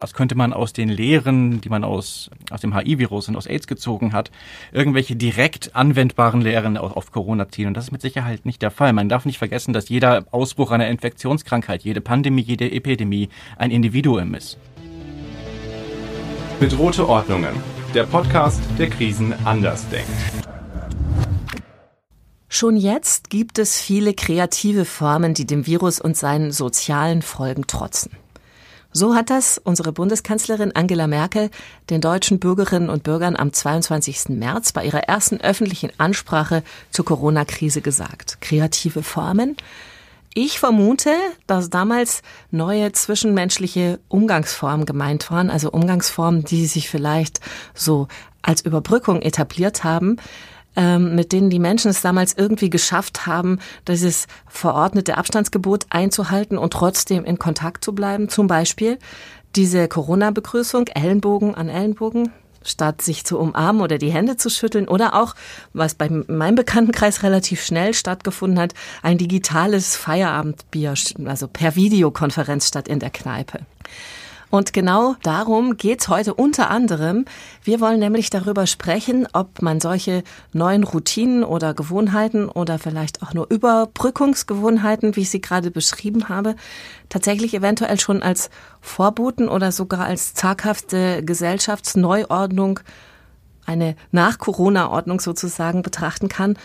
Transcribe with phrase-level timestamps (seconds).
[0.00, 3.66] Was könnte man aus den Lehren, die man aus, aus dem HIV-Virus und aus AIDS
[3.66, 4.30] gezogen hat,
[4.70, 7.66] irgendwelche direkt anwendbaren Lehren auf, auf Corona ziehen?
[7.66, 8.92] Und das ist mit Sicherheit nicht der Fall.
[8.92, 14.34] Man darf nicht vergessen, dass jeder Ausbruch einer Infektionskrankheit, jede Pandemie, jede Epidemie ein Individuum
[14.34, 14.56] ist.
[16.60, 17.56] Bedrohte Ordnungen.
[17.92, 20.08] Der Podcast, der Krisen anders denkt.
[22.48, 28.12] Schon jetzt gibt es viele kreative Formen, die dem Virus und seinen sozialen Folgen trotzen.
[28.92, 31.50] So hat das unsere Bundeskanzlerin Angela Merkel
[31.90, 34.30] den deutschen Bürgerinnen und Bürgern am 22.
[34.30, 38.40] März bei ihrer ersten öffentlichen Ansprache zur Corona-Krise gesagt.
[38.40, 39.56] Kreative Formen.
[40.34, 41.10] Ich vermute,
[41.46, 47.40] dass damals neue zwischenmenschliche Umgangsformen gemeint waren, also Umgangsformen, die sich vielleicht
[47.74, 48.08] so
[48.40, 50.16] als Überbrückung etabliert haben,
[50.78, 56.72] ähm, mit denen die Menschen es damals irgendwie geschafft haben, dieses verordnete Abstandsgebot einzuhalten und
[56.72, 58.28] trotzdem in Kontakt zu bleiben.
[58.28, 58.98] Zum Beispiel
[59.56, 62.30] diese Corona-Begrüßung, Ellenbogen an Ellenbogen,
[62.62, 65.34] statt sich zu umarmen oder die Hände zu schütteln oder auch,
[65.72, 72.86] was bei meinem Bekanntenkreis relativ schnell stattgefunden hat, ein digitales Feierabendbier, also per Videokonferenz statt
[72.86, 73.60] in der Kneipe.
[74.50, 77.26] Und genau darum geht's heute unter anderem.
[77.62, 83.34] Wir wollen nämlich darüber sprechen, ob man solche neuen Routinen oder Gewohnheiten oder vielleicht auch
[83.34, 86.56] nur Überbrückungsgewohnheiten, wie ich sie gerade beschrieben habe,
[87.10, 88.48] tatsächlich eventuell schon als
[88.80, 92.80] Vorboten oder sogar als zaghafte Gesellschaftsneuordnung
[93.66, 96.56] eine Nach-Corona-Ordnung sozusagen betrachten kann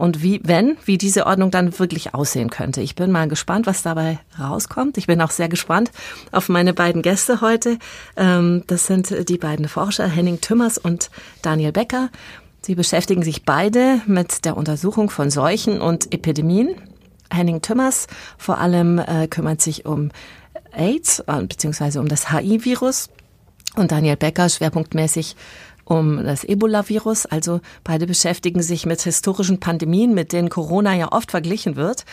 [0.00, 2.80] und wie, wenn, wie diese Ordnung dann wirklich aussehen könnte.
[2.80, 4.96] Ich bin mal gespannt, was dabei rauskommt.
[4.96, 5.90] Ich bin auch sehr gespannt
[6.32, 7.78] auf meine beiden Gäste heute.
[8.16, 11.10] Ähm, das sind die beiden Forscher Henning Tümmers und
[11.42, 12.08] Daniel Becker.
[12.62, 16.76] Sie beschäftigen sich beide mit der Untersuchung von Seuchen und Epidemien.
[17.30, 18.06] Henning Tümmers
[18.38, 20.12] vor allem äh, kümmert sich um
[20.72, 23.10] AIDS äh, beziehungsweise um das HIV-Virus
[23.76, 25.36] und Daniel Becker schwerpunktmäßig
[25.90, 27.26] um das Ebola-Virus.
[27.26, 32.04] Also beide beschäftigen sich mit historischen Pandemien, mit denen Corona ja oft verglichen wird.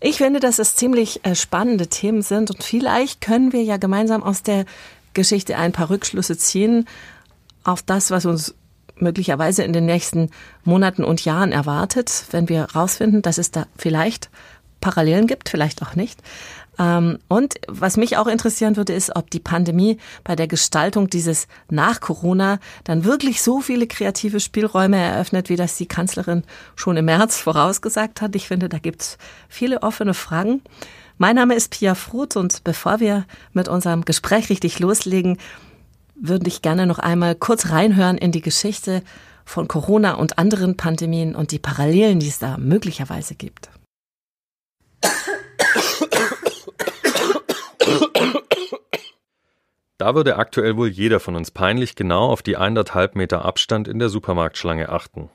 [0.00, 4.22] Ich finde, dass es ziemlich äh, spannende Themen sind und vielleicht können wir ja gemeinsam
[4.22, 4.64] aus der
[5.14, 6.86] Geschichte ein paar Rückschlüsse ziehen
[7.64, 8.54] auf das, was uns
[8.94, 10.30] möglicherweise in den nächsten
[10.62, 14.30] Monaten und Jahren erwartet, wenn wir herausfinden, dass es da vielleicht
[14.80, 16.20] Parallelen gibt, vielleicht auch nicht.
[16.78, 21.48] Ähm, und was mich auch interessieren würde, ist, ob die Pandemie bei der Gestaltung dieses
[21.68, 26.44] nach Corona dann wirklich so viele kreative Spielräume eröffnet, wie das die Kanzlerin
[26.76, 28.36] schon im März vorausgesagt hat.
[28.36, 29.18] Ich finde, da gibt es
[29.48, 30.62] viele offene Fragen.
[31.16, 35.36] Mein Name ist Pia Fruth und bevor wir mit unserem Gespräch richtig loslegen,
[36.14, 39.02] würde ich gerne noch einmal kurz reinhören in die Geschichte
[39.44, 43.70] von Corona und anderen Pandemien und die Parallelen, die es da möglicherweise gibt.
[49.98, 53.98] Da würde aktuell wohl jeder von uns peinlich genau auf die eineinhalb Meter Abstand in
[53.98, 55.28] der Supermarktschlange achten.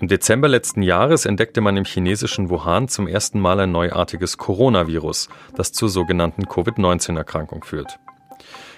[0.00, 5.28] Im Dezember letzten Jahres entdeckte man im chinesischen Wuhan zum ersten Mal ein neuartiges Coronavirus,
[5.54, 7.98] das zur sogenannten Covid-19-Erkrankung führt.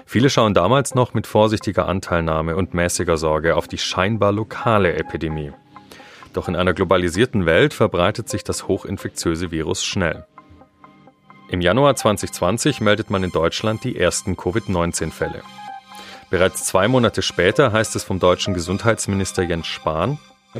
[0.05, 5.53] Viele schauen damals noch mit vorsichtiger Anteilnahme und mäßiger Sorge auf die scheinbar lokale Epidemie.
[6.35, 10.27] Doch in einer globalisierten Welt verbreitet sich das hochinfektiöse Virus schnell.
[11.51, 15.43] Im Januar 2020 meldet man in Deutschland die ersten Covid-19-Fälle.
[16.29, 20.19] Bereits zwei Monate später heißt es vom deutschen Gesundheitsminister Jens Spahn,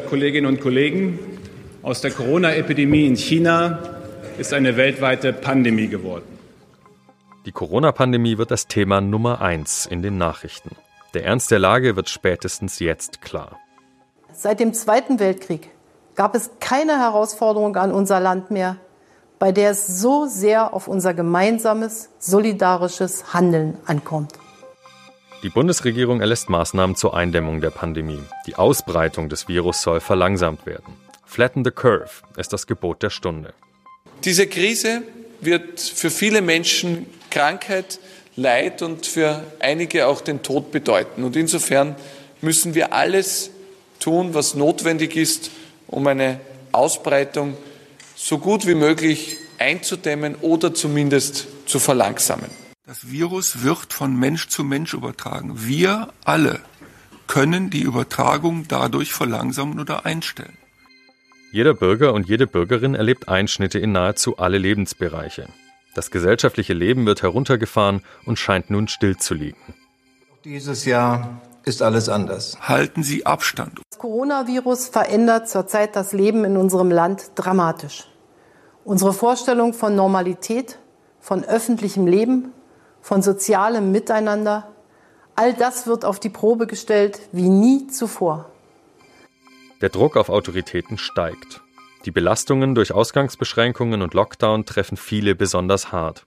[0.09, 1.19] Kolleginnen und Kollegen,
[1.83, 3.79] aus der Corona-Epidemie in China
[4.39, 6.39] ist eine weltweite Pandemie geworden.
[7.45, 10.71] Die Corona-Pandemie wird das Thema Nummer eins in den Nachrichten.
[11.13, 13.59] Der Ernst der Lage wird spätestens jetzt klar.
[14.33, 15.69] Seit dem Zweiten Weltkrieg
[16.15, 18.77] gab es keine Herausforderung an unser Land mehr,
[19.39, 24.33] bei der es so sehr auf unser gemeinsames, solidarisches Handeln ankommt.
[25.43, 28.23] Die Bundesregierung erlässt Maßnahmen zur Eindämmung der Pandemie.
[28.47, 30.95] Die Ausbreitung des Virus soll verlangsamt werden.
[31.25, 33.55] Flatten the curve ist das Gebot der Stunde.
[34.25, 35.03] Diese Krise
[35.41, 38.01] wird für viele Menschen Krankheit,
[38.35, 41.23] Leid und für einige auch den Tod bedeuten.
[41.25, 41.97] Und insofern
[42.41, 43.51] müssen wir alles
[44.01, 45.51] tun, was notwendig ist,
[45.87, 46.41] um eine
[46.73, 47.57] Ausbreitung
[48.19, 52.51] so gut wie möglich einzudämmen oder zumindest zu verlangsamen.
[52.85, 55.53] Das Virus wird von Mensch zu Mensch übertragen.
[55.67, 56.61] Wir alle
[57.29, 60.57] können die Übertragung dadurch verlangsamen oder einstellen.
[61.53, 65.49] Jeder Bürger und jede Bürgerin erlebt Einschnitte in nahezu alle Lebensbereiche.
[65.95, 69.75] Das gesellschaftliche Leben wird heruntergefahren und scheint nun still zu liegen.
[70.45, 72.57] Dieses Jahr ist alles anders.
[72.61, 73.81] Halten Sie Abstand.
[73.91, 78.09] Das Coronavirus verändert zurzeit das Leben in unserem Land dramatisch.
[78.85, 80.79] Unsere Vorstellung von Normalität,
[81.21, 82.53] von öffentlichem Leben,
[83.03, 84.73] von sozialem Miteinander,
[85.37, 88.51] all das wird auf die Probe gestellt wie nie zuvor.
[89.83, 91.61] Der Druck auf Autoritäten steigt.
[92.07, 96.25] Die Belastungen durch Ausgangsbeschränkungen und Lockdown treffen viele besonders hart.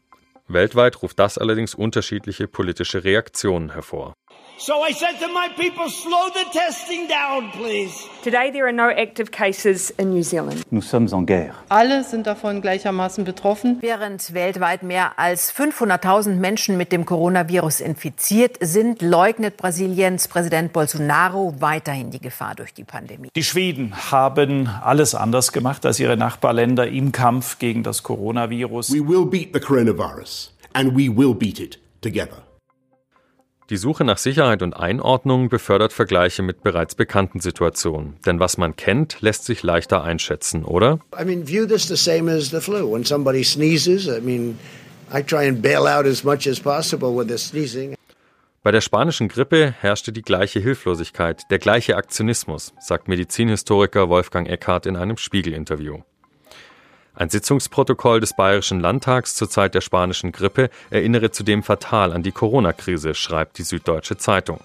[0.47, 4.13] Weltweit ruft das allerdings unterschiedliche politische Reaktionen hervor.
[4.63, 8.07] So I said to my people, slow the testing down, please.
[8.23, 10.63] Today there are no active cases in New Zealand.
[10.69, 11.55] Nous sommes en guerre.
[11.69, 13.79] Alle sind davon gleichermaßen betroffen.
[13.81, 21.55] Während weltweit mehr als 500.000 Menschen mit dem Coronavirus infiziert sind, leugnet Brasiliens Präsident Bolsonaro
[21.57, 23.29] weiterhin die Gefahr durch die Pandemie.
[23.35, 28.93] Die Schweden haben alles anders gemacht als ihre Nachbarländer im Kampf gegen das Coronavirus.
[28.93, 32.43] We will beat the coronavirus and we will beat it together.
[33.71, 38.17] Die Suche nach Sicherheit und Einordnung befördert Vergleiche mit bereits bekannten Situationen.
[38.25, 40.99] Denn was man kennt, lässt sich leichter einschätzen, oder?
[41.17, 42.91] I mean, view this the same as the flu.
[42.93, 44.59] When somebody sneezes, I mean,
[45.09, 47.95] I try and bail out as much as possible with the sneezing.
[48.61, 54.85] Bei der spanischen Grippe herrschte die gleiche Hilflosigkeit, der gleiche Aktionismus, sagt Medizinhistoriker Wolfgang Eckhardt
[54.85, 55.99] in einem Spiegel-Interview.
[57.21, 62.31] Ein Sitzungsprotokoll des Bayerischen Landtags zur Zeit der spanischen Grippe erinnere zudem fatal an die
[62.31, 64.59] Corona-Krise, schreibt die Süddeutsche Zeitung.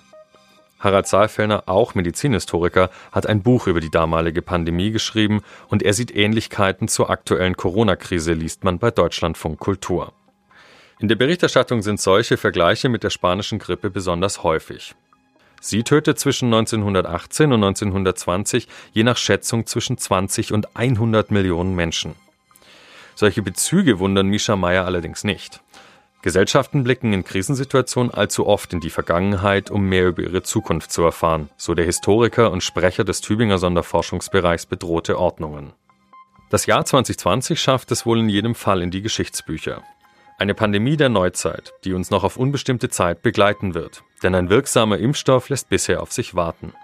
[0.79, 6.17] Harald Saalfellner, auch Medizinhistoriker, hat ein Buch über die damalige Pandemie geschrieben und er sieht
[6.17, 10.14] Ähnlichkeiten zur aktuellen Corona-Krise, liest man bei Deutschlandfunk Kultur.
[10.99, 14.94] In der Berichterstattung sind solche Vergleiche mit der spanischen Grippe besonders häufig.
[15.61, 22.14] Sie tötet zwischen 1918 und 1920 je nach Schätzung zwischen 20 und 100 Millionen Menschen.
[23.17, 25.63] Solche Bezüge wundern Misha Meyer allerdings nicht.
[26.21, 31.03] Gesellschaften blicken in Krisensituationen allzu oft in die Vergangenheit, um mehr über ihre Zukunft zu
[31.03, 35.73] erfahren, so der Historiker und Sprecher des Tübinger Sonderforschungsbereichs Bedrohte Ordnungen.
[36.51, 39.83] Das Jahr 2020 schafft es wohl in jedem Fall in die Geschichtsbücher.
[40.39, 44.99] Eine Pandemie der Neuzeit, die uns noch auf unbestimmte Zeit begleiten wird, denn ein wirksamer
[44.99, 46.75] Impfstoff lässt bisher auf sich warten.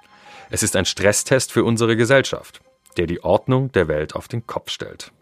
[0.49, 2.62] Es ist ein Stresstest für unsere Gesellschaft,
[2.96, 5.12] der die Ordnung der Welt auf den Kopf stellt.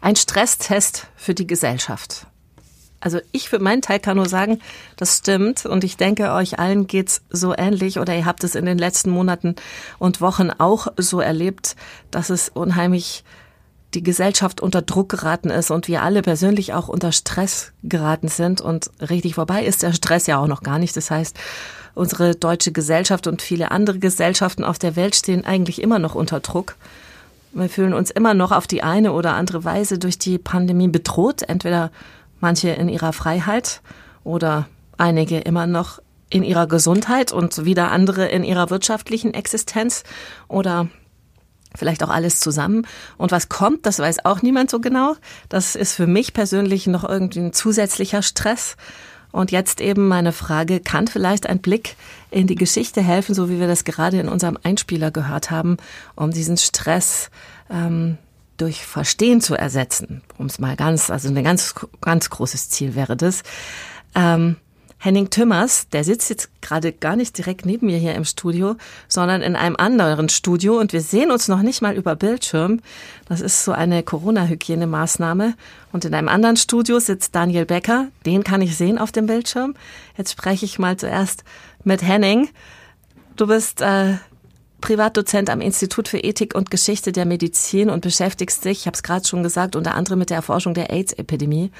[0.00, 2.26] Ein Stresstest für die Gesellschaft.
[3.00, 4.60] Also ich für meinen Teil kann nur sagen,
[4.96, 8.66] das stimmt und ich denke, euch allen geht's so ähnlich oder ihr habt es in
[8.66, 9.54] den letzten Monaten
[9.98, 11.76] und Wochen auch so erlebt,
[12.10, 13.24] dass es unheimlich
[13.94, 18.60] die Gesellschaft unter Druck geraten ist und wir alle persönlich auch unter Stress geraten sind
[18.60, 20.96] und richtig vorbei ist der Stress ja auch noch gar nicht.
[20.96, 21.36] Das heißt,
[21.96, 26.40] unsere deutsche Gesellschaft und viele andere Gesellschaften auf der Welt stehen eigentlich immer noch unter
[26.40, 26.76] Druck.
[27.52, 31.42] Wir fühlen uns immer noch auf die eine oder andere Weise durch die Pandemie bedroht,
[31.42, 31.90] entweder
[32.38, 33.80] manche in ihrer Freiheit
[34.24, 40.02] oder einige immer noch in ihrer Gesundheit und wieder andere in ihrer wirtschaftlichen Existenz
[40.48, 40.88] oder
[41.74, 42.86] vielleicht auch alles zusammen.
[43.16, 45.14] Und was kommt, das weiß auch niemand so genau.
[45.48, 48.76] Das ist für mich persönlich noch irgendwie ein zusätzlicher Stress.
[49.36, 51.96] Und jetzt eben meine Frage, kann vielleicht ein Blick
[52.30, 55.76] in die Geschichte helfen, so wie wir das gerade in unserem Einspieler gehört haben,
[56.14, 57.28] um diesen Stress
[57.68, 58.16] ähm,
[58.56, 63.14] durch Verstehen zu ersetzen, um es mal ganz, also ein ganz, ganz großes Ziel wäre
[63.14, 63.42] das.
[64.14, 64.56] Ähm,
[64.98, 68.76] Henning Tümmers, der sitzt jetzt gerade gar nicht direkt neben mir hier im Studio,
[69.08, 72.80] sondern in einem anderen Studio und wir sehen uns noch nicht mal über Bildschirm.
[73.28, 75.54] Das ist so eine Corona-Hygienemaßnahme.
[75.92, 79.74] Und in einem anderen Studio sitzt Daniel Becker, den kann ich sehen auf dem Bildschirm.
[80.16, 81.44] Jetzt spreche ich mal zuerst
[81.84, 82.48] mit Henning.
[83.36, 84.14] Du bist äh,
[84.80, 89.02] Privatdozent am Institut für Ethik und Geschichte der Medizin und beschäftigst dich, ich habe es
[89.02, 91.70] gerade schon gesagt, unter anderem mit der Erforschung der AIDS-Epidemie.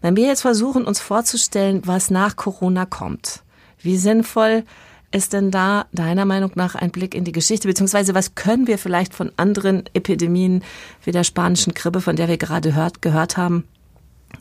[0.00, 3.42] Wenn wir jetzt versuchen, uns vorzustellen, was nach Corona kommt,
[3.80, 4.64] wie sinnvoll
[5.10, 8.78] ist denn da deiner Meinung nach ein Blick in die Geschichte, beziehungsweise was können wir
[8.78, 10.62] vielleicht von anderen Epidemien
[11.02, 13.64] wie der spanischen Grippe, von der wir gerade hört, gehört haben,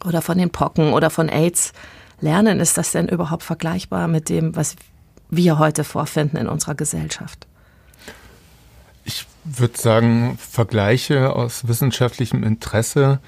[0.05, 1.71] oder von den Pocken oder von AIDS
[2.19, 2.59] lernen?
[2.59, 4.75] Ist das denn überhaupt vergleichbar mit dem, was
[5.29, 7.47] wir heute vorfinden in unserer Gesellschaft?
[9.05, 13.19] Ich würde sagen, Vergleiche aus wissenschaftlichem Interesse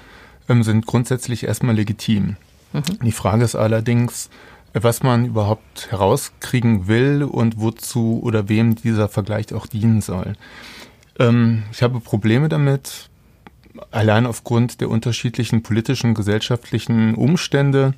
[0.62, 2.36] sind grundsätzlich erstmal legitim.
[2.72, 2.82] Mhm.
[3.04, 4.30] Die Frage ist allerdings,
[4.72, 10.34] was man überhaupt herauskriegen will und wozu oder wem dieser Vergleich auch dienen soll.
[11.18, 13.10] Ähm, ich habe Probleme damit,
[13.90, 17.94] allein aufgrund der unterschiedlichen politischen, gesellschaftlichen Umstände.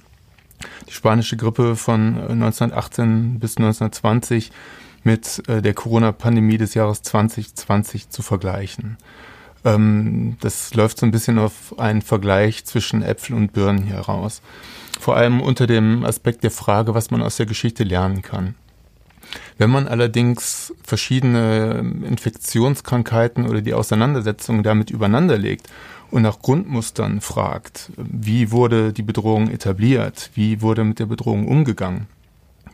[0.88, 4.52] Die spanische Grippe von 1918 bis 1920
[5.02, 8.96] mit äh, der Corona-Pandemie des Jahres 2020 zu vergleichen.
[9.64, 14.42] Ähm, das läuft so ein bisschen auf einen Vergleich zwischen Äpfel und Birnen hier raus.
[15.00, 18.54] Vor allem unter dem Aspekt der Frage, was man aus der Geschichte lernen kann.
[19.58, 25.68] Wenn man allerdings verschiedene Infektionskrankheiten oder die Auseinandersetzungen damit übereinanderlegt
[26.10, 32.06] und nach Grundmustern fragt, wie wurde die Bedrohung etabliert, wie wurde mit der Bedrohung umgegangen,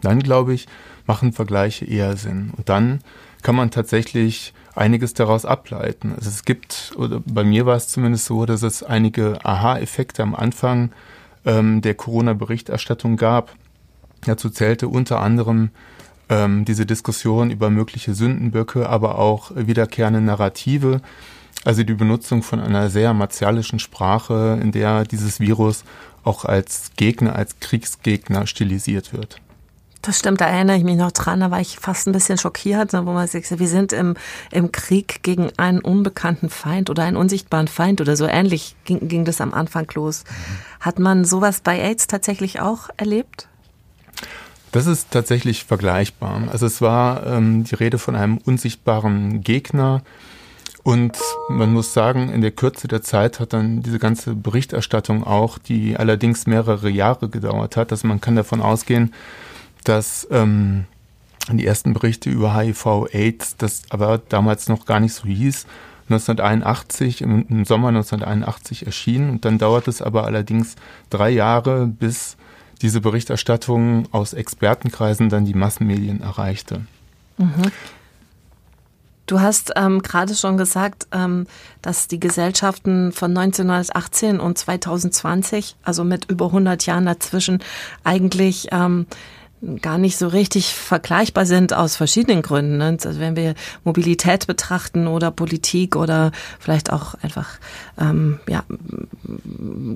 [0.00, 0.66] dann glaube ich,
[1.06, 2.52] machen Vergleiche eher Sinn.
[2.56, 3.00] Und dann
[3.42, 6.14] kann man tatsächlich einiges daraus ableiten.
[6.16, 10.34] Also es gibt, oder bei mir war es zumindest so, dass es einige Aha-Effekte am
[10.34, 10.90] Anfang
[11.44, 13.54] ähm, der Corona-Berichterstattung gab.
[14.24, 15.70] Dazu zählte unter anderem
[16.28, 21.00] ähm, diese Diskussion über mögliche Sündenböcke, aber auch wiederkehrende Narrative,
[21.64, 25.84] also die Benutzung von einer sehr martialischen Sprache, in der dieses Virus
[26.24, 29.40] auch als Gegner, als Kriegsgegner stilisiert wird.
[30.02, 32.92] Das stimmt, da erinnere ich mich noch dran, da war ich fast ein bisschen schockiert,
[32.92, 34.14] wo man sagt, wir sind im,
[34.52, 39.24] im Krieg gegen einen unbekannten Feind oder einen unsichtbaren Feind oder so ähnlich ging, ging
[39.24, 40.24] das am Anfang los.
[40.80, 43.48] Hat man sowas bei AIDS tatsächlich auch erlebt?
[44.70, 46.42] Das ist tatsächlich vergleichbar.
[46.50, 50.02] Also es war ähm, die Rede von einem unsichtbaren Gegner.
[50.84, 55.58] Und man muss sagen, in der Kürze der Zeit hat dann diese ganze Berichterstattung auch,
[55.58, 59.12] die allerdings mehrere Jahre gedauert hat, dass also man kann davon ausgehen,
[59.84, 60.84] dass ähm,
[61.50, 65.66] die ersten Berichte über HIV-Aids, das aber damals noch gar nicht so hieß,
[66.10, 69.30] 1981, im, Sommer 1981 erschienen.
[69.30, 70.76] Und dann dauert es aber allerdings
[71.10, 72.36] drei Jahre, bis
[72.80, 76.82] diese Berichterstattung aus Expertenkreisen dann die Massenmedien erreichte.
[77.36, 77.70] Mhm.
[79.26, 81.46] Du hast ähm, gerade schon gesagt, ähm,
[81.82, 87.62] dass die Gesellschaften von 1918 und 2020, also mit über 100 Jahren dazwischen,
[88.04, 89.06] eigentlich ähm,
[89.82, 92.78] gar nicht so richtig vergleichbar sind aus verschiedenen Gründen.
[92.78, 92.96] Ne?
[93.04, 97.58] Also wenn wir Mobilität betrachten oder Politik oder vielleicht auch einfach
[97.98, 98.62] ähm, ja,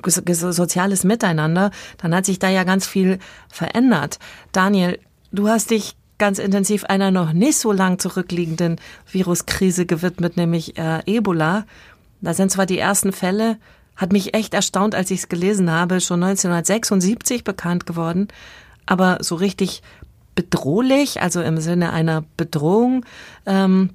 [0.04, 4.18] soziales Miteinander, dann hat sich da ja ganz viel verändert.
[4.50, 4.98] Daniel,
[5.30, 8.76] du hast dich ganz intensiv einer noch nicht so lang zurückliegenden
[9.10, 11.64] Viruskrise gewidmet, nämlich äh, Ebola.
[12.20, 13.58] Da sind zwar die ersten Fälle,
[13.96, 18.28] hat mich echt erstaunt, als ich es gelesen habe, schon 1976 bekannt geworden
[18.86, 19.82] aber so richtig
[20.34, 23.04] bedrohlich, also im Sinne einer Bedrohung,
[23.46, 23.90] ähm,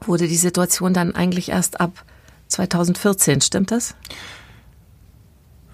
[0.00, 2.04] wurde die Situation dann eigentlich erst ab
[2.48, 3.94] 2014, stimmt das?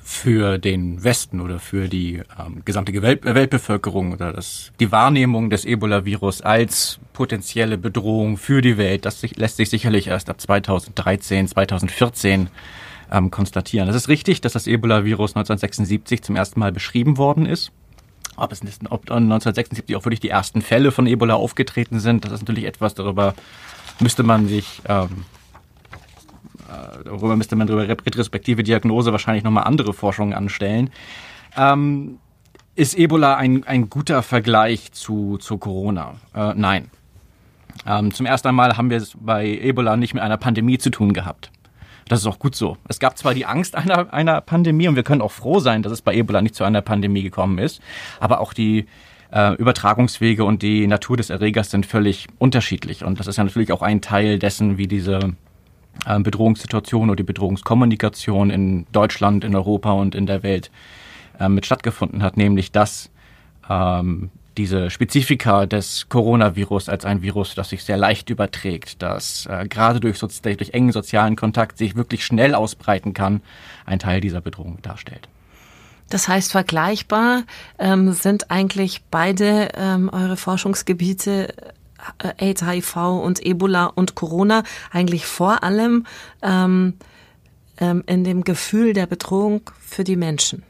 [0.02, 5.66] Für den Westen oder für die ähm, gesamte Welt Weltbevölkerung oder das, die Wahrnehmung des
[5.66, 11.48] Ebola-Virus als potenzielle Bedrohung für die Welt, das sich, lässt sich sicherlich erst ab 2013,
[11.48, 12.48] 2014
[13.12, 13.88] ähm, konstatieren.
[13.88, 17.70] Es ist richtig, dass das Ebola-Virus 1976 zum ersten Mal beschrieben worden ist.
[18.38, 22.40] Ob es ob 1976 auch wirklich die ersten Fälle von Ebola aufgetreten sind, das ist
[22.42, 23.34] natürlich etwas, darüber
[24.00, 25.24] müsste man sich, ähm,
[26.68, 30.90] äh, darüber müsste man darüber retrospektive Diagnose wahrscheinlich nochmal andere Forschungen anstellen.
[31.56, 32.18] Ähm,
[32.76, 36.14] ist Ebola ein, ein guter Vergleich zu, zu Corona?
[36.32, 36.90] Äh, nein.
[37.86, 41.12] Ähm, zum ersten Mal haben wir es bei Ebola nicht mit einer Pandemie zu tun
[41.12, 41.50] gehabt.
[42.08, 42.76] Das ist auch gut so.
[42.88, 45.92] Es gab zwar die Angst einer, einer Pandemie und wir können auch froh sein, dass
[45.92, 47.80] es bei Ebola nicht zu einer Pandemie gekommen ist,
[48.18, 48.86] aber auch die
[49.32, 53.04] äh, Übertragungswege und die Natur des Erregers sind völlig unterschiedlich.
[53.04, 55.34] Und das ist ja natürlich auch ein Teil dessen, wie diese
[56.06, 60.70] äh, Bedrohungssituation oder die Bedrohungskommunikation in Deutschland, in Europa und in der Welt
[61.38, 63.10] äh, mit stattgefunden hat, nämlich dass
[63.68, 69.66] ähm, diese Spezifika des Coronavirus als ein Virus, das sich sehr leicht überträgt, das äh,
[69.68, 73.40] gerade durch, durch engen sozialen Kontakt sich wirklich schnell ausbreiten kann,
[73.86, 75.28] ein Teil dieser Bedrohung darstellt.
[76.10, 77.44] Das heißt, vergleichbar
[77.78, 81.54] ähm, sind eigentlich beide ähm, eure Forschungsgebiete
[82.18, 86.06] äh, AIDS, HIV und Ebola und Corona eigentlich vor allem
[86.42, 86.94] ähm,
[87.78, 90.64] ähm, in dem Gefühl der Bedrohung für die Menschen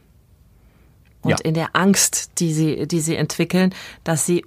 [1.23, 1.37] und ja.
[1.43, 4.45] in der Angst, die sie, die sie entwickeln, dass sie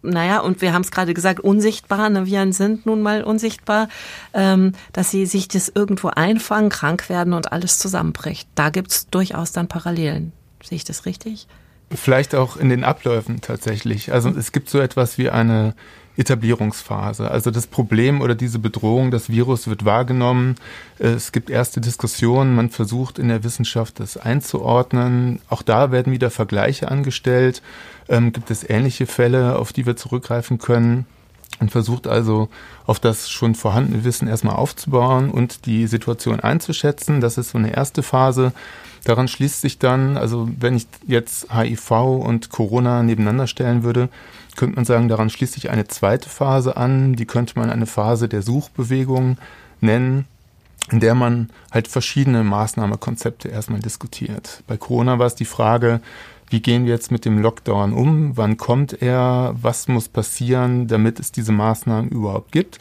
[0.00, 3.88] naja, und wir haben es gerade gesagt, unsichtbar, ne, Viren sind nun mal unsichtbar,
[4.32, 8.48] ähm, dass sie sich das irgendwo einfangen, krank werden und alles zusammenbricht.
[8.54, 10.32] Da gibt's durchaus dann Parallelen.
[10.62, 11.48] Sehe ich das richtig?
[11.92, 14.12] Vielleicht auch in den Abläufen tatsächlich.
[14.12, 15.74] Also es gibt so etwas wie eine
[16.18, 17.30] Etablierungsphase.
[17.30, 20.56] Also das Problem oder diese Bedrohung, das Virus wird wahrgenommen.
[20.98, 25.40] Es gibt erste Diskussionen, man versucht in der Wissenschaft das einzuordnen.
[25.48, 27.62] Auch da werden wieder Vergleiche angestellt.
[28.08, 31.06] Ähm, gibt es ähnliche Fälle, auf die wir zurückgreifen können?
[31.60, 32.48] und versucht also
[32.86, 37.20] auf das schon vorhandene Wissen erstmal aufzubauen und die Situation einzuschätzen.
[37.20, 38.52] Das ist so eine erste Phase.
[39.04, 44.08] Daran schließt sich dann, also wenn ich jetzt HIV und Corona nebeneinander stellen würde,
[44.58, 48.28] könnte man sagen, daran schließt sich eine zweite Phase an, die könnte man eine Phase
[48.28, 49.38] der Suchbewegung
[49.80, 50.26] nennen,
[50.90, 54.64] in der man halt verschiedene Maßnahmekonzepte erstmal diskutiert.
[54.66, 56.00] Bei Corona war es die Frage,
[56.50, 61.20] wie gehen wir jetzt mit dem Lockdown um, wann kommt er, was muss passieren, damit
[61.20, 62.78] es diese Maßnahmen überhaupt gibt.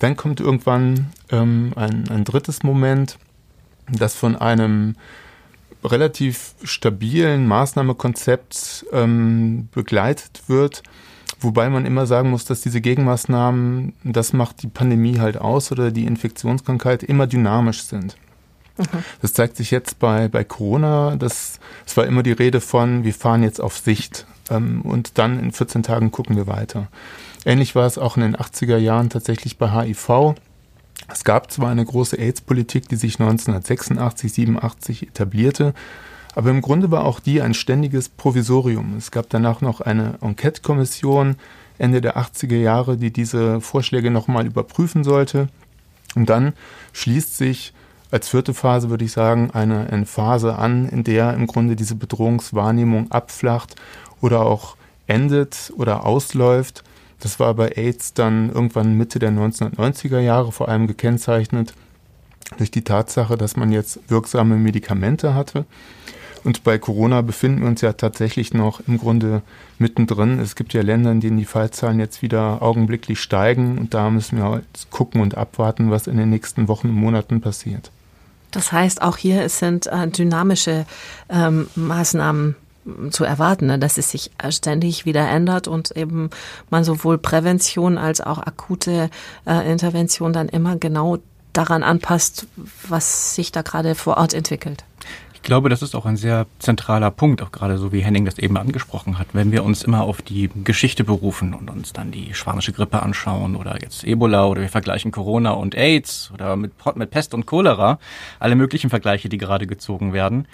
[0.00, 3.18] Dann kommt irgendwann ähm, ein, ein drittes Moment,
[3.90, 4.96] das von einem
[5.82, 10.82] relativ stabilen Maßnahmekonzept ähm, begleitet wird,
[11.44, 15.90] wobei man immer sagen muss, dass diese Gegenmaßnahmen, das macht die Pandemie halt aus oder
[15.90, 18.16] die Infektionskrankheit, immer dynamisch sind.
[18.76, 19.04] Mhm.
[19.22, 21.16] Das zeigt sich jetzt bei, bei Corona.
[21.16, 25.38] Das, es war immer die Rede von, wir fahren jetzt auf Sicht ähm, und dann
[25.38, 26.88] in 14 Tagen gucken wir weiter.
[27.44, 30.34] Ähnlich war es auch in den 80er Jahren tatsächlich bei HIV.
[31.08, 35.74] Es gab zwar eine große AIDS-Politik, die sich 1986, 87 etablierte,
[36.34, 38.96] aber im Grunde war auch die ein ständiges Provisorium.
[38.96, 41.36] Es gab danach noch eine Enquete-Kommission
[41.78, 45.48] Ende der 80er Jahre, die diese Vorschläge nochmal überprüfen sollte.
[46.14, 46.52] Und dann
[46.92, 47.72] schließt sich
[48.10, 53.10] als vierte Phase, würde ich sagen, eine, Phase an, in der im Grunde diese Bedrohungswahrnehmung
[53.10, 53.74] abflacht
[54.20, 54.76] oder auch
[55.08, 56.84] endet oder ausläuft.
[57.18, 61.74] Das war bei AIDS dann irgendwann Mitte der 1990er Jahre vor allem gekennzeichnet
[62.58, 65.64] durch die Tatsache, dass man jetzt wirksame Medikamente hatte.
[66.44, 69.42] Und bei Corona befinden wir uns ja tatsächlich noch im Grunde
[69.78, 70.38] mittendrin.
[70.38, 73.78] Es gibt ja Länder, in denen die Fallzahlen jetzt wieder augenblicklich steigen.
[73.78, 77.40] Und da müssen wir halt gucken und abwarten, was in den nächsten Wochen und Monaten
[77.40, 77.90] passiert.
[78.50, 80.84] Das heißt, auch hier sind äh, dynamische
[81.30, 82.56] ähm, Maßnahmen
[83.10, 86.30] zu erwarten, ne, dass es sich ständig wieder ändert und eben
[86.70, 89.10] man sowohl Prävention als auch akute
[89.46, 91.18] äh, Intervention dann immer genau
[91.54, 92.46] daran anpasst,
[92.88, 94.84] was sich da gerade vor Ort entwickelt.
[95.44, 98.38] Ich glaube, das ist auch ein sehr zentraler Punkt, auch gerade so wie Henning das
[98.38, 99.26] eben angesprochen hat.
[99.34, 103.54] Wenn wir uns immer auf die Geschichte berufen und uns dann die spanische Grippe anschauen
[103.54, 107.98] oder jetzt Ebola oder wir vergleichen Corona und AIDS oder mit, mit Pest und Cholera,
[108.38, 110.48] alle möglichen Vergleiche, die gerade gezogen werden,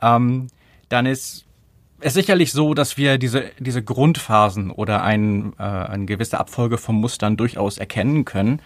[0.00, 0.46] ähm,
[0.88, 1.44] dann ist
[2.00, 6.94] es sicherlich so, dass wir diese, diese Grundphasen oder ein, äh, eine gewisse Abfolge von
[6.94, 8.62] Mustern durchaus erkennen können.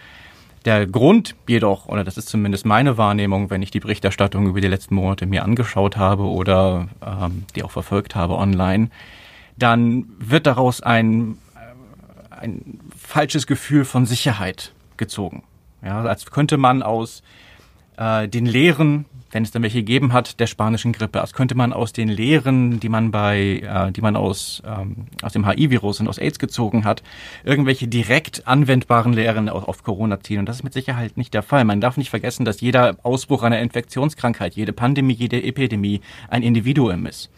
[0.65, 4.67] Der Grund jedoch, oder das ist zumindest meine Wahrnehmung, wenn ich die Berichterstattung über die
[4.67, 8.89] letzten Monate mir angeschaut habe oder ähm, die auch verfolgt habe online,
[9.57, 15.43] dann wird daraus ein, äh, ein falsches Gefühl von Sicherheit gezogen.
[15.83, 17.21] Ja, als könnte man aus
[17.97, 21.19] äh, den Lehren wenn es dann welche gegeben hat, der spanischen Grippe.
[21.19, 25.33] Als könnte man aus den Lehren, die man bei, äh, die man aus, ähm, aus
[25.33, 27.03] dem HIV-Virus und aus AIDS gezogen hat,
[27.43, 30.39] irgendwelche direkt anwendbaren Lehren auf, auf Corona ziehen.
[30.39, 31.65] Und das ist mit Sicherheit nicht der Fall.
[31.65, 37.05] Man darf nicht vergessen, dass jeder Ausbruch einer Infektionskrankheit, jede Pandemie, jede Epidemie ein Individuum
[37.05, 37.29] ist.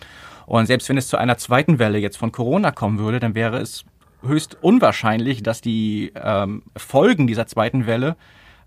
[0.45, 3.57] Und selbst wenn es zu einer zweiten Welle jetzt von Corona kommen würde, dann wäre
[3.57, 3.85] es
[4.21, 8.17] höchst unwahrscheinlich, dass die ähm, Folgen dieser zweiten Welle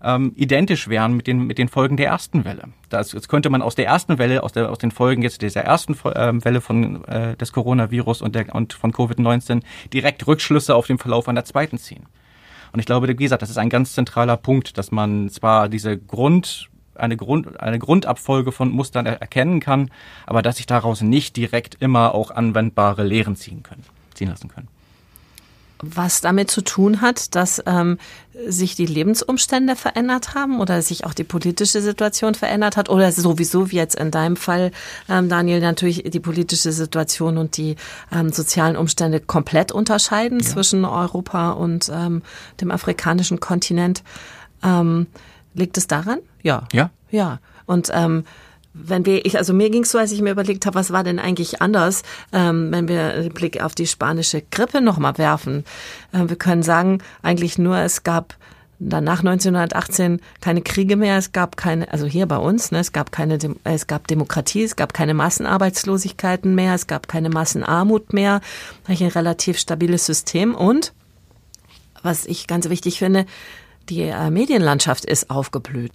[0.03, 2.69] ähm, identisch wären mit den, mit den Folgen der ersten Welle.
[2.89, 5.61] Das, jetzt könnte man aus der ersten Welle, aus, der, aus den Folgen jetzt dieser
[5.61, 9.61] ersten ähm, Welle von, äh, des Coronavirus und, der, und von Covid-19
[9.93, 12.05] direkt Rückschlüsse auf den Verlauf einer zweiten ziehen.
[12.73, 15.97] Und ich glaube, wie gesagt, das ist ein ganz zentraler Punkt, dass man zwar diese
[15.97, 19.89] Grund eine, Grund, eine Grundabfolge von Mustern erkennen kann,
[20.25, 23.83] aber dass sich daraus nicht direkt immer auch anwendbare Lehren ziehen können,
[24.13, 24.67] ziehen lassen können
[25.81, 27.97] was damit zu tun hat, dass ähm,
[28.47, 33.71] sich die Lebensumstände verändert haben oder sich auch die politische Situation verändert hat oder sowieso
[33.71, 34.71] wie jetzt in deinem Fall,
[35.09, 37.75] ähm, Daniel, natürlich die politische Situation und die
[38.11, 40.45] ähm, sozialen Umstände komplett unterscheiden ja.
[40.45, 42.21] zwischen Europa und ähm,
[42.59, 44.03] dem afrikanischen Kontinent.
[44.63, 45.07] Ähm,
[45.53, 46.19] liegt es daran?
[46.43, 46.67] Ja.
[46.71, 46.91] Ja.
[47.09, 47.39] Ja.
[47.65, 48.25] Und ähm,
[48.73, 51.03] wenn wir, ich, also mir ging es so, als ich mir überlegt habe, was war
[51.03, 55.65] denn eigentlich anders, ähm, wenn wir den Blick auf die spanische Grippe nochmal werfen.
[56.13, 58.35] Äh, wir können sagen, eigentlich nur, es gab
[58.79, 62.91] dann nach 1918 keine Kriege mehr, es gab keine, also hier bei uns, ne, es
[62.91, 68.41] gab keine, es gab Demokratie, es gab keine Massenarbeitslosigkeiten mehr, es gab keine Massenarmut mehr,
[68.87, 70.93] ein relativ stabiles System und
[72.01, 73.27] was ich ganz wichtig finde,
[73.89, 75.91] die äh, Medienlandschaft ist aufgeblüht.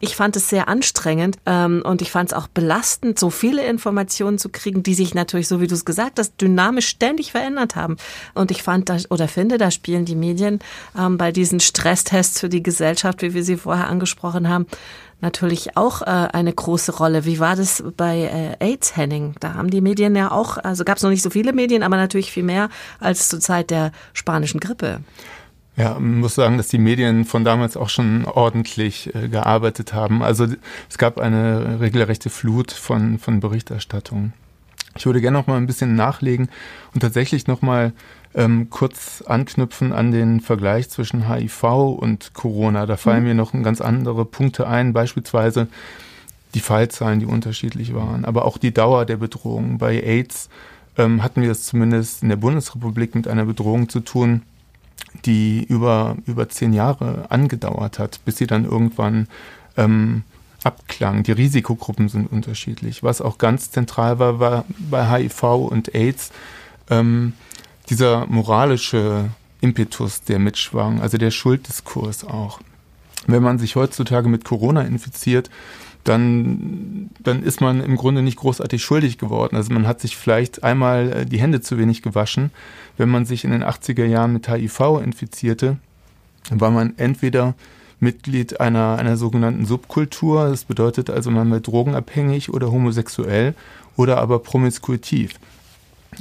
[0.00, 4.38] Ich fand es sehr anstrengend ähm, und ich fand es auch belastend, so viele Informationen
[4.38, 7.96] zu kriegen, die sich natürlich, so wie du es gesagt hast, dynamisch ständig verändert haben.
[8.34, 10.60] Und ich fand da, oder finde, da spielen die Medien
[10.98, 14.66] ähm, bei diesen Stresstests für die Gesellschaft, wie wir sie vorher angesprochen haben,
[15.22, 17.24] natürlich auch äh, eine große Rolle.
[17.24, 19.34] Wie war das bei äh, AIDS, Henning?
[19.40, 21.96] Da haben die Medien ja auch, also gab es noch nicht so viele Medien, aber
[21.96, 22.68] natürlich viel mehr
[23.00, 25.00] als zur Zeit der spanischen Grippe.
[25.76, 30.22] Ja, man muss sagen, dass die Medien von damals auch schon ordentlich äh, gearbeitet haben.
[30.22, 30.46] Also
[30.90, 34.34] es gab eine regelrechte Flut von, von Berichterstattung.
[34.96, 36.50] Ich würde gerne noch mal ein bisschen nachlegen
[36.92, 37.92] und tatsächlich noch mal
[38.34, 42.84] ähm, kurz anknüpfen an den Vergleich zwischen HIV und Corona.
[42.84, 43.28] Da fallen mhm.
[43.28, 44.92] mir noch ganz andere Punkte ein.
[44.92, 45.68] Beispielsweise
[46.54, 49.78] die Fallzahlen, die unterschiedlich waren, aber auch die Dauer der Bedrohung.
[49.78, 50.50] Bei AIDS
[50.98, 54.42] ähm, hatten wir es zumindest in der Bundesrepublik mit einer Bedrohung zu tun,
[55.24, 59.28] die über, über zehn Jahre angedauert hat, bis sie dann irgendwann
[59.76, 60.22] ähm,
[60.64, 61.22] abklang.
[61.22, 63.02] Die Risikogruppen sind unterschiedlich.
[63.02, 66.30] Was auch ganz zentral war, war bei HIV und AIDS
[66.90, 67.34] ähm,
[67.88, 72.60] dieser moralische Impetus, der mitschwang, also der Schulddiskurs auch.
[73.26, 75.50] Wenn man sich heutzutage mit Corona infiziert,
[76.04, 79.56] dann, dann ist man im Grunde nicht großartig schuldig geworden.
[79.56, 82.50] Also man hat sich vielleicht einmal äh, die Hände zu wenig gewaschen.
[82.96, 85.78] Wenn man sich in den 80er Jahren mit HIV infizierte,
[86.50, 87.54] war man entweder
[88.00, 90.48] Mitglied einer, einer sogenannten Subkultur.
[90.48, 93.54] Das bedeutet also, man war drogenabhängig oder homosexuell
[93.96, 95.34] oder aber promiskuitiv.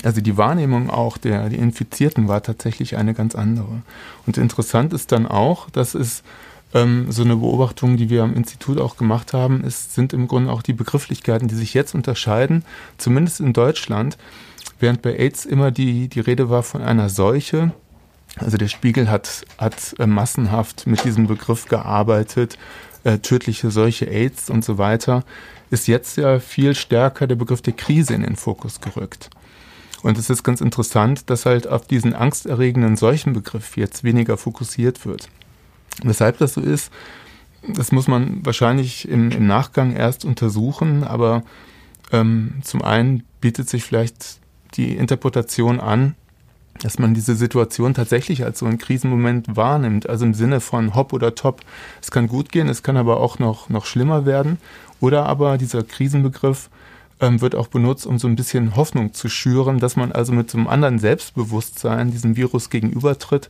[0.04, 3.82] Also die Wahrnehmung auch der, der Infizierten war tatsächlich eine ganz andere.
[4.26, 6.24] Und interessant ist dann auch, dass es
[6.74, 10.52] ähm, so eine Beobachtung, die wir am Institut auch gemacht haben, ist, sind im Grunde
[10.52, 12.64] auch die Begrifflichkeiten, die sich jetzt unterscheiden,
[12.98, 14.18] zumindest in Deutschland.
[14.80, 17.72] Während bei AIDS immer die, die Rede war von einer Seuche,
[18.38, 22.58] also der Spiegel hat, hat äh, massenhaft mit diesem Begriff gearbeitet,
[23.04, 25.24] äh, tödliche Seuche, AIDS und so weiter,
[25.70, 29.30] ist jetzt ja viel stärker der Begriff der Krise in den Fokus gerückt.
[30.04, 35.30] Und es ist ganz interessant, dass halt auf diesen angsterregenden Seuchenbegriff jetzt weniger fokussiert wird.
[36.04, 36.92] Weshalb das so ist,
[37.68, 41.44] das muss man wahrscheinlich im, im Nachgang erst untersuchen, aber
[42.12, 44.40] ähm, zum einen bietet sich vielleicht
[44.76, 46.16] die Interpretation an,
[46.80, 51.14] dass man diese Situation tatsächlich als so einen Krisenmoment wahrnimmt, also im Sinne von hopp
[51.14, 51.62] oder top.
[52.02, 54.58] Es kann gut gehen, es kann aber auch noch, noch schlimmer werden.
[55.00, 56.70] Oder aber dieser Krisenbegriff
[57.20, 60.50] ähm, wird auch benutzt, um so ein bisschen Hoffnung zu schüren, dass man also mit
[60.50, 63.50] so einem anderen Selbstbewusstsein diesem Virus gegenübertritt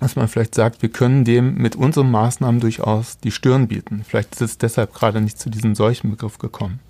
[0.00, 4.04] dass man vielleicht sagt, wir können dem mit unseren Maßnahmen durchaus die Stirn bieten.
[4.06, 6.80] Vielleicht ist es deshalb gerade nicht zu diesem solchen Begriff gekommen.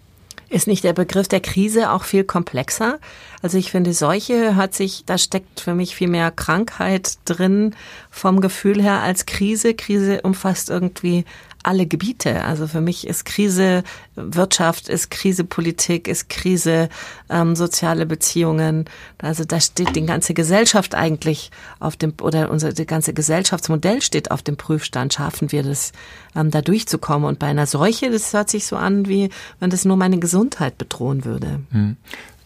[0.48, 3.00] Ist nicht der Begriff der Krise auch viel komplexer?
[3.42, 7.74] Also ich finde, Seuche hat sich, da steckt für mich viel mehr Krankheit drin
[8.10, 9.74] vom Gefühl her als Krise.
[9.74, 11.24] Krise umfasst irgendwie
[11.62, 12.44] alle Gebiete.
[12.44, 13.82] Also für mich ist Krise
[14.14, 16.88] Wirtschaft, ist Krise Politik, ist Krise
[17.28, 18.86] ähm, soziale Beziehungen.
[19.18, 24.30] Also da steht die ganze Gesellschaft eigentlich auf dem, oder unser das ganze Gesellschaftsmodell steht
[24.30, 25.14] auf dem Prüfstand.
[25.14, 25.92] Schaffen wir das,
[26.34, 27.28] ähm, da durchzukommen?
[27.28, 30.78] Und bei einer Seuche, das hört sich so an, wie wenn das nur meine Gesundheit
[30.78, 31.60] bedrohen würde.
[31.70, 31.96] Hm.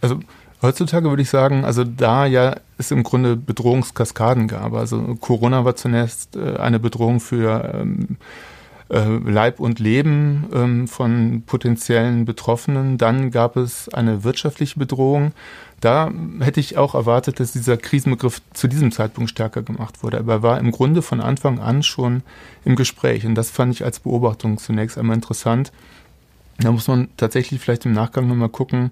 [0.00, 0.20] Also
[0.62, 4.74] Heutzutage würde ich sagen, also da ja es im Grunde Bedrohungskaskaden gab.
[4.74, 8.18] Also Corona war zunächst äh, eine Bedrohung für ähm,
[8.90, 12.98] äh, Leib und Leben ähm, von potenziellen Betroffenen.
[12.98, 15.32] Dann gab es eine wirtschaftliche Bedrohung.
[15.80, 20.18] Da hätte ich auch erwartet, dass dieser Krisenbegriff zu diesem Zeitpunkt stärker gemacht wurde.
[20.18, 22.22] Aber er war im Grunde von Anfang an schon
[22.64, 23.24] im Gespräch.
[23.24, 25.72] Und das fand ich als Beobachtung zunächst einmal interessant.
[26.58, 28.90] Da muss man tatsächlich vielleicht im Nachgang nochmal gucken,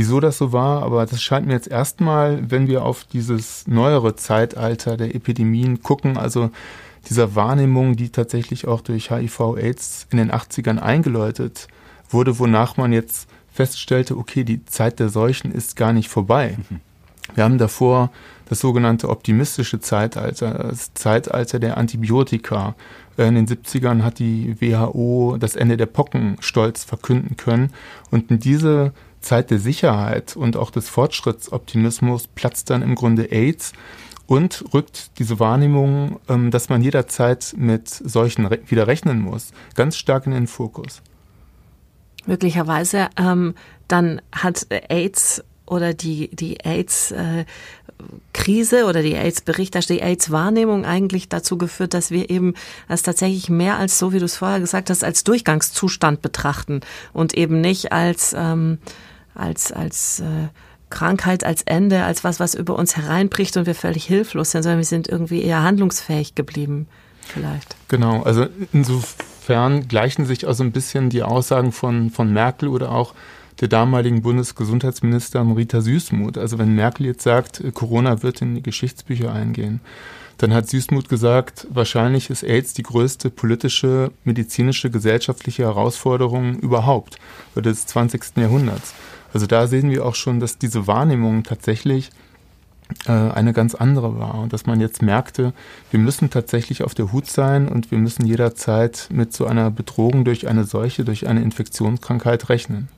[0.00, 0.82] wieso das so war.
[0.82, 6.16] Aber das scheint mir jetzt erstmal, wenn wir auf dieses neuere Zeitalter der Epidemien gucken,
[6.16, 6.50] also
[7.10, 11.68] dieser Wahrnehmung, die tatsächlich auch durch HIV-Aids in den 80ern eingeläutet
[12.08, 16.56] wurde, wonach man jetzt feststellte, okay, die Zeit der Seuchen ist gar nicht vorbei.
[16.56, 16.80] Mhm.
[17.34, 18.10] Wir haben davor
[18.48, 22.74] das sogenannte optimistische Zeitalter, das Zeitalter der Antibiotika.
[23.18, 27.70] In den 70ern hat die WHO das Ende der Pocken stolz verkünden können.
[28.10, 33.72] Und in diese Zeit der Sicherheit und auch des Fortschrittsoptimismus platzt dann im Grunde AIDS
[34.26, 40.26] und rückt diese Wahrnehmung, ähm, dass man jederzeit mit solchen wieder rechnen muss, ganz stark
[40.26, 41.02] in den Fokus.
[42.26, 43.54] Möglicherweise ähm,
[43.88, 47.44] dann hat AIDS oder die, die AIDS äh,
[48.32, 52.54] Krise oder die AIDS-Berichterstattung, die AIDS-Wahrnehmung eigentlich dazu geführt, dass wir eben
[52.88, 56.80] als tatsächlich mehr als so, wie du es vorher gesagt hast, als Durchgangszustand betrachten
[57.12, 58.78] und eben nicht als ähm,
[59.34, 60.48] als als äh,
[60.90, 64.78] Krankheit als Ende, als was, was über uns hereinbricht und wir völlig hilflos sind, sondern
[64.78, 66.88] wir sind irgendwie eher handlungsfähig geblieben,
[67.22, 67.76] vielleicht.
[67.88, 72.90] Genau, also insofern gleichen sich auch so ein bisschen die Aussagen von, von Merkel oder
[72.90, 73.14] auch
[73.60, 76.38] der damaligen Bundesgesundheitsministerin Rita Süßmuth.
[76.38, 79.80] Also wenn Merkel jetzt sagt, Corona wird in die Geschichtsbücher eingehen,
[80.38, 87.18] dann hat Süßmuth gesagt, wahrscheinlich ist AIDS die größte politische, medizinische, gesellschaftliche Herausforderung überhaupt
[87.54, 88.38] des 20.
[88.38, 88.94] Jahrhunderts.
[89.32, 92.10] Also da sehen wir auch schon, dass diese Wahrnehmung tatsächlich
[93.06, 95.52] äh, eine ganz andere war und dass man jetzt merkte,
[95.90, 100.24] wir müssen tatsächlich auf der Hut sein und wir müssen jederzeit mit so einer Bedrohung
[100.24, 102.88] durch eine Seuche, durch eine Infektionskrankheit rechnen.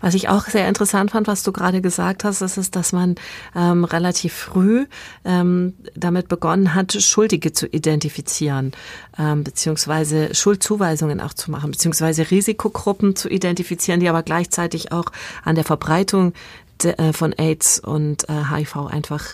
[0.00, 3.14] Was ich auch sehr interessant fand, was du gerade gesagt hast, ist, ist dass man
[3.54, 4.86] ähm, relativ früh
[5.24, 8.72] ähm, damit begonnen hat, Schuldige zu identifizieren,
[9.18, 15.06] ähm, beziehungsweise Schuldzuweisungen auch zu machen, beziehungsweise Risikogruppen zu identifizieren, die aber gleichzeitig auch
[15.44, 16.34] an der Verbreitung
[16.82, 19.24] äh, von AIDS und äh, HIV einfach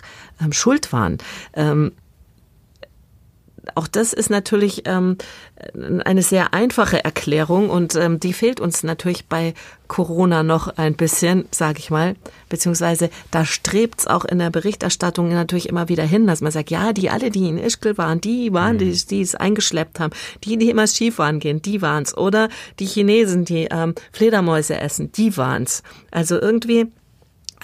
[0.41, 1.17] ähm, schuld waren.
[1.53, 1.91] Ähm,
[3.75, 5.17] auch das ist natürlich ähm,
[6.03, 9.53] eine sehr einfache Erklärung und ähm, die fehlt uns natürlich bei
[9.87, 12.15] Corona noch ein bisschen, sage ich mal,
[12.49, 16.93] beziehungsweise da strebt's auch in der Berichterstattung natürlich immer wieder hin, dass man sagt, ja,
[16.93, 20.69] die alle, die in Ischgl waren, die waren, die, die es eingeschleppt haben, die, die
[20.69, 22.49] immer Skifahren gehen, die waren's, oder
[22.79, 25.83] die Chinesen, die ähm, Fledermäuse essen, die waren's.
[26.11, 26.87] Also irgendwie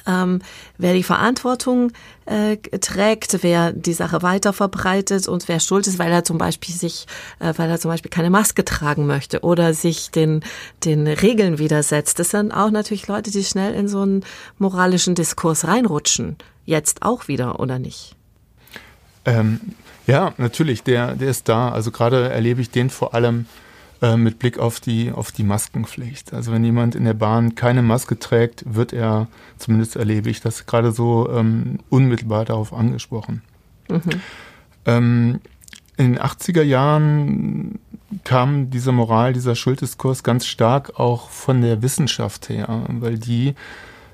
[0.10, 0.42] ähm,
[0.78, 1.92] wer die Verantwortung
[2.26, 6.74] äh, trägt, wer die Sache weiter verbreitet und wer schuld ist, weil er zum Beispiel
[6.74, 7.06] sich,
[7.40, 10.42] äh, weil er zum Beispiel keine Maske tragen möchte oder sich den,
[10.84, 12.20] den Regeln widersetzt.
[12.20, 14.26] Das sind auch natürlich Leute, die schnell in so einen
[14.58, 16.38] moralischen Diskurs reinrutschen.
[16.66, 18.16] Jetzt auch wieder, oder nicht?
[19.26, 19.60] Ähm,
[20.08, 21.70] ja, natürlich, der, der ist da.
[21.70, 23.46] Also gerade erlebe ich den vor allem
[24.02, 26.34] äh, mit Blick auf die, auf die Maskenpflicht.
[26.34, 30.66] Also wenn jemand in der Bahn keine Maske trägt, wird er, zumindest erlebe ich das
[30.66, 33.42] gerade so, ähm, unmittelbar darauf angesprochen.
[33.90, 34.02] Mhm.
[34.86, 35.40] Ähm,
[35.98, 37.80] in den 80er Jahren
[38.24, 43.54] kam diese Moral, dieser Schulddiskurs ganz stark auch von der Wissenschaft her, weil die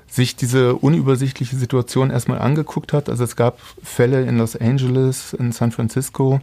[0.08, 3.08] sich diese unübersichtliche Situation erstmal angeguckt hat.
[3.08, 6.40] Also es gab Fälle in Los Angeles, in San Francisco,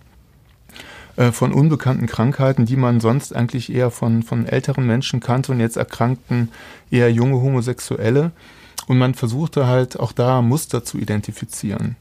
[1.32, 5.78] von unbekannten Krankheiten, die man sonst eigentlich eher von, von älteren Menschen kannte und jetzt
[5.78, 6.50] erkrankten
[6.90, 8.32] eher junge Homosexuelle.
[8.88, 11.96] Und man versuchte halt auch da Muster zu identifizieren.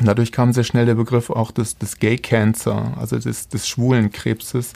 [0.00, 3.68] Und dadurch kam sehr schnell der Begriff auch des, des Gay Cancer, also des, des
[3.68, 4.72] schwulen Krebses,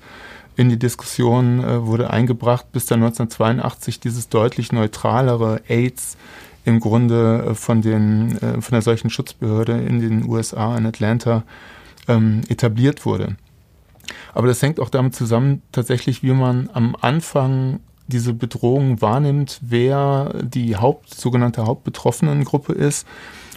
[0.57, 6.17] in die Diskussion äh, wurde eingebracht, bis dann 1982 dieses deutlich neutralere AIDS
[6.65, 11.43] im Grunde äh, von, den, äh, von der solchen Schutzbehörde in den USA, in Atlanta,
[12.07, 13.37] ähm, etabliert wurde.
[14.35, 20.35] Aber das hängt auch damit zusammen, tatsächlich, wie man am Anfang diese Bedrohung wahrnimmt, wer
[20.43, 23.07] die Haupt, sogenannte Hauptbetroffenengruppe ist.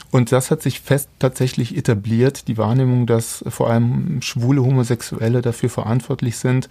[0.09, 5.69] Und das hat sich fest tatsächlich etabliert, die Wahrnehmung, dass vor allem schwule Homosexuelle dafür
[5.69, 6.69] verantwortlich sind,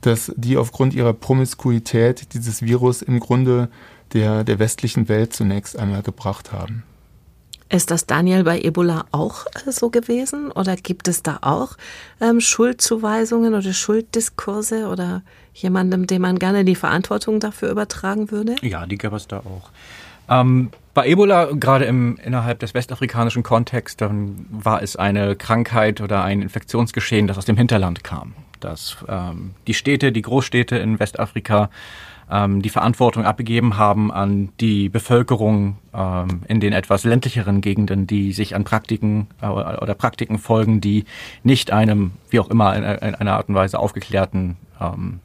[0.00, 3.68] dass die aufgrund ihrer Promiskuität dieses Virus im Grunde
[4.14, 6.82] der, der westlichen Welt zunächst einmal gebracht haben.
[7.72, 11.78] Ist das Daniel bei Ebola auch äh, so gewesen oder gibt es da auch
[12.20, 15.22] ähm, Schuldzuweisungen oder Schulddiskurse oder
[15.54, 18.56] jemandem, dem man gerne die Verantwortung dafür übertragen würde?
[18.60, 19.70] Ja, die gab es da auch.
[20.28, 26.22] Ähm, bei Ebola, gerade im, innerhalb des westafrikanischen Kontexts, dann war es eine Krankheit oder
[26.24, 28.34] ein Infektionsgeschehen, das aus dem Hinterland kam.
[28.64, 31.70] Dass ähm, die Städte, die Großstädte in Westafrika
[32.30, 38.32] ähm, die Verantwortung abgegeben haben an die Bevölkerung ähm, in den etwas ländlicheren Gegenden, die
[38.32, 41.04] sich an Praktiken äh, oder Praktiken folgen, die
[41.42, 45.20] nicht einem, wie auch immer, in, in einer Art und Weise aufgeklärten ähm,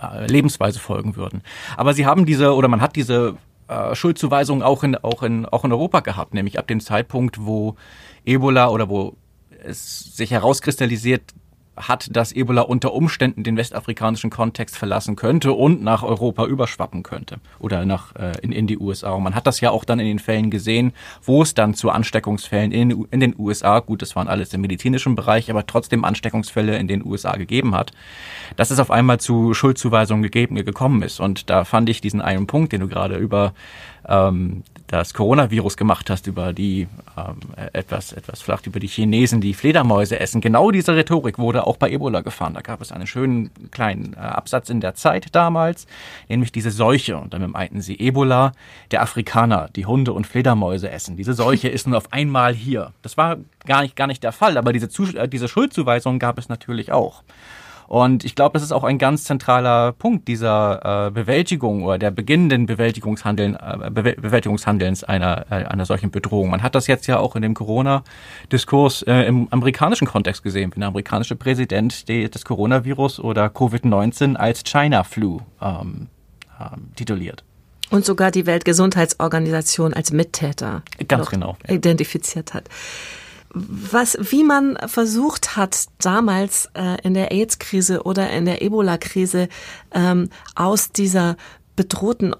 [0.00, 1.42] äh, Lebensweise folgen würden.
[1.76, 3.36] Aber sie haben diese oder man hat diese
[3.68, 7.76] äh, Schuldzuweisung auch in, auch, in, auch in Europa gehabt, nämlich ab dem Zeitpunkt, wo
[8.24, 9.16] Ebola oder wo
[9.62, 11.22] es sich herauskristallisiert,
[11.88, 17.38] hat, dass Ebola unter Umständen den westafrikanischen Kontext verlassen könnte und nach Europa überschwappen könnte
[17.58, 19.12] oder nach äh, in, in die USA.
[19.12, 21.90] Und man hat das ja auch dann in den Fällen gesehen, wo es dann zu
[21.90, 26.76] Ansteckungsfällen in, in den USA, gut, das waren alles im medizinischen Bereich, aber trotzdem Ansteckungsfälle
[26.76, 27.92] in den USA gegeben hat,
[28.56, 31.20] dass es auf einmal zu Schuldzuweisungen gegeben gekommen ist.
[31.20, 33.54] Und da fand ich diesen einen Punkt, den du gerade über
[34.08, 37.36] ähm, das Coronavirus gemacht hast, über die ähm,
[37.72, 40.40] etwas, etwas flach über die Chinesen, die Fledermäuse essen.
[40.40, 42.54] Genau diese Rhetorik wurde auch bei Ebola gefahren.
[42.54, 45.86] Da gab es einen schönen kleinen äh, Absatz in der Zeit damals,
[46.28, 47.18] nämlich diese Seuche.
[47.18, 48.52] Und damit meinten sie Ebola,
[48.90, 51.16] der Afrikaner, die Hunde und Fledermäuse essen.
[51.16, 52.92] Diese Seuche ist nun auf einmal hier.
[53.02, 56.36] Das war gar nicht, gar nicht der Fall, aber diese, Zus äh, diese Schuldzuweisung gab
[56.36, 57.22] es natürlich auch.
[57.90, 62.12] Und ich glaube, das ist auch ein ganz zentraler Punkt dieser äh, Bewältigung oder der
[62.12, 66.50] beginnenden Bewältigungshandeln, äh, Be Bewältigungshandelns einer, äh, einer solchen Bedrohung.
[66.50, 70.82] Man hat das jetzt ja auch in dem Corona-Diskurs äh, im amerikanischen Kontext gesehen, wenn
[70.82, 76.06] der amerikanische Präsident die, das Coronavirus oder Covid-19 als China-Flu ähm,
[76.60, 77.42] ähm, tituliert.
[77.90, 81.74] Und sogar die Weltgesundheitsorganisation als Mittäter Ganz genau, ja.
[81.74, 82.68] identifiziert hat
[83.52, 89.48] was, wie man versucht hat, damals äh, in der AIDS-Krise oder in der Ebola-Krise
[89.92, 91.36] ähm, aus dieser
[91.76, 92.34] bedrohten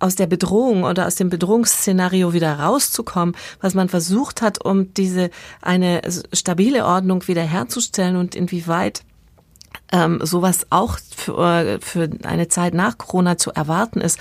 [0.00, 5.30] aus der Bedrohung oder aus dem Bedrohungsszenario wieder rauszukommen, was man versucht hat, um diese
[5.62, 9.02] eine stabile Ordnung wiederherzustellen und inwieweit
[9.92, 14.18] ähm, sowas auch für, äh, für eine Zeit nach Corona zu erwarten ist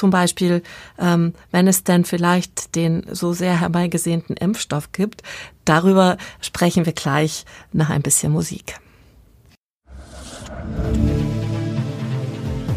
[0.00, 0.62] Zum Beispiel,
[0.98, 5.22] ähm, wenn es denn vielleicht den so sehr herbeigesehnten Impfstoff gibt.
[5.66, 8.78] Darüber sprechen wir gleich nach ein bisschen Musik.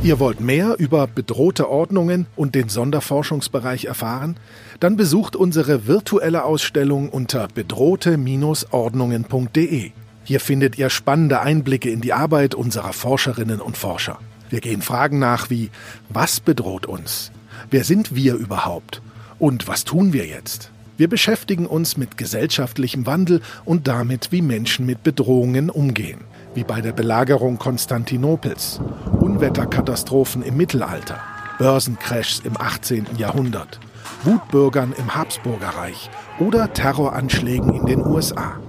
[0.04, 4.36] Ihr wollt mehr über bedrohte Ordnungen und den Sonderforschungsbereich erfahren?
[4.82, 9.92] Dann besucht unsere virtuelle Ausstellung unter bedrohte-ordnungen.de.
[10.26, 14.20] Hier findet ihr spannende Einblicke in die Arbeit unserer Forscherinnen und Forscher.
[14.54, 15.72] Wir gehen Fragen nach wie,
[16.10, 17.32] was bedroht uns?
[17.72, 19.02] Wer sind wir überhaupt?
[19.40, 20.70] Und was tun wir jetzt?
[20.96, 26.20] Wir beschäftigen uns mit gesellschaftlichem Wandel und damit, wie Menschen mit Bedrohungen umgehen
[26.56, 28.80] wie bei der Belagerung Konstantinopels,
[29.20, 31.20] Unwetterkatastrophen im Mittelalter,
[31.58, 33.08] Börsencrashs im 18.
[33.18, 33.80] Jahrhundert,
[34.24, 38.60] Wutbürgern im Habsburgerreich oder Terroranschlägen in den USA.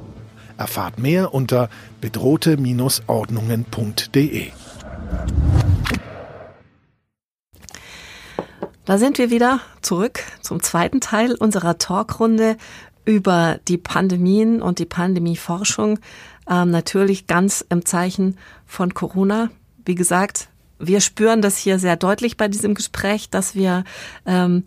[0.57, 1.69] Erfahrt mehr unter
[2.01, 4.51] bedrohte-ordnungen.de.
[8.85, 12.59] Da sind wir wieder zurück zum zweiten Teil unserer Talkrunde
[13.07, 15.99] über die Pandemien und die Pandemieforschung
[16.49, 19.51] ähm, natürlich ganz im Zeichen von Corona.
[19.87, 23.85] Wie gesagt, wir spüren das hier sehr deutlich bei diesem Gespräch, dass wir
[24.27, 24.65] ähm,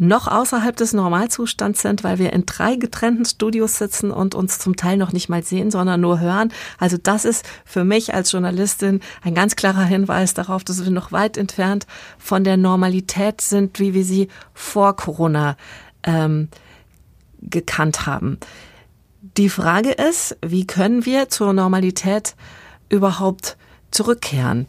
[0.00, 4.74] noch außerhalb des Normalzustands sind, weil wir in drei getrennten Studios sitzen und uns zum
[4.74, 6.52] Teil noch nicht mal sehen, sondern nur hören.
[6.78, 11.12] Also das ist für mich als Journalistin ein ganz klarer Hinweis darauf, dass wir noch
[11.12, 11.86] weit entfernt
[12.18, 15.58] von der Normalität sind, wie wir sie vor Corona
[16.02, 16.48] ähm,
[17.42, 18.38] gekannt haben.
[19.36, 22.36] Die Frage ist, wie können wir zur Normalität
[22.88, 23.58] überhaupt
[23.90, 24.66] zurückkehren?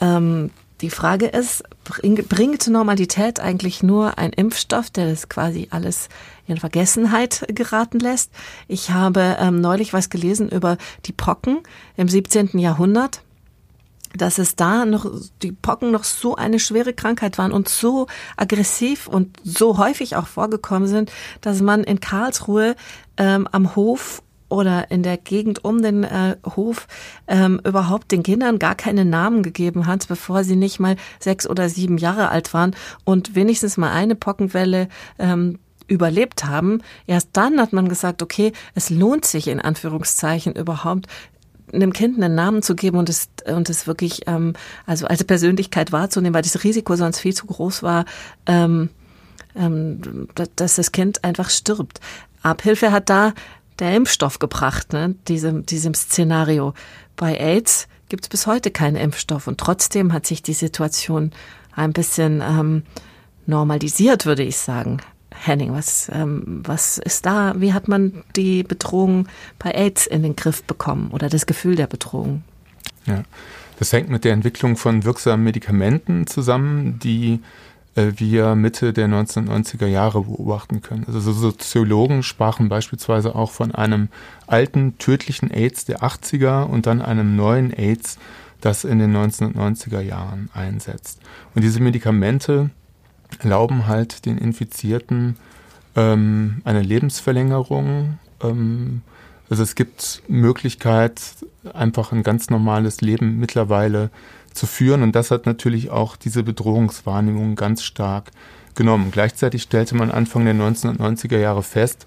[0.00, 0.50] Ähm,
[0.80, 6.08] die Frage ist, bringt Normalität eigentlich nur ein Impfstoff, der das quasi alles
[6.46, 8.30] in Vergessenheit geraten lässt?
[8.66, 11.60] Ich habe ähm, neulich was gelesen über die Pocken
[11.96, 12.58] im 17.
[12.58, 13.22] Jahrhundert
[14.16, 15.10] dass es da noch
[15.42, 18.06] die Pocken noch so eine schwere Krankheit waren und so
[18.36, 21.10] aggressiv und so häufig auch vorgekommen sind,
[21.40, 22.76] dass man in Karlsruhe
[23.16, 24.22] ähm, am Hof
[24.54, 26.86] oder in der Gegend um den äh, Hof
[27.26, 31.68] ähm, überhaupt den Kindern gar keine Namen gegeben hat, bevor sie nicht mal sechs oder
[31.68, 34.88] sieben Jahre alt waren und wenigstens mal eine Pockenwelle
[35.18, 36.80] ähm, überlebt haben.
[37.06, 41.08] Erst dann hat man gesagt, okay, es lohnt sich in Anführungszeichen überhaupt
[41.72, 44.54] einem Kind einen Namen zu geben und es, und es wirklich ähm,
[44.86, 48.04] also als Persönlichkeit wahrzunehmen, weil das Risiko sonst viel zu groß war,
[48.46, 48.90] ähm,
[49.56, 52.00] ähm, dass das Kind einfach stirbt.
[52.42, 53.32] Abhilfe hat da
[53.78, 56.74] der Impfstoff gebracht, ne, diesem, diesem Szenario.
[57.16, 61.32] Bei AIDS gibt es bis heute keinen Impfstoff und trotzdem hat sich die Situation
[61.74, 62.82] ein bisschen ähm,
[63.46, 64.98] normalisiert, würde ich sagen.
[65.34, 67.54] Henning, was, ähm, was ist da?
[67.56, 69.26] Wie hat man die Bedrohung
[69.58, 72.44] bei AIDS in den Griff bekommen oder das Gefühl der Bedrohung?
[73.06, 73.24] Ja,
[73.78, 77.40] das hängt mit der Entwicklung von wirksamen Medikamenten zusammen, die
[77.94, 81.04] wir Mitte der 1990er Jahre beobachten können.
[81.06, 84.08] Also Soziologen sprachen beispielsweise auch von einem
[84.46, 88.18] alten tödlichen AIDS der 80er und dann einem neuen AIDS,
[88.60, 91.20] das in den 1990er Jahren einsetzt.
[91.54, 92.70] Und diese Medikamente
[93.38, 95.36] erlauben halt den Infizierten
[95.96, 98.18] ähm, eine Lebensverlängerung.
[98.42, 99.02] Ähm,
[99.50, 101.20] also es gibt Möglichkeit,
[101.72, 104.10] einfach ein ganz normales Leben mittlerweile
[104.54, 105.02] zu führen.
[105.02, 108.30] Und das hat natürlich auch diese Bedrohungswahrnehmung ganz stark
[108.74, 109.10] genommen.
[109.10, 112.06] Gleichzeitig stellte man Anfang der 1990er Jahre fest,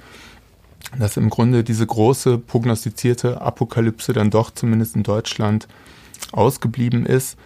[0.98, 5.68] dass im Grunde diese große prognostizierte Apokalypse dann doch zumindest in Deutschland
[6.32, 7.38] ausgeblieben ist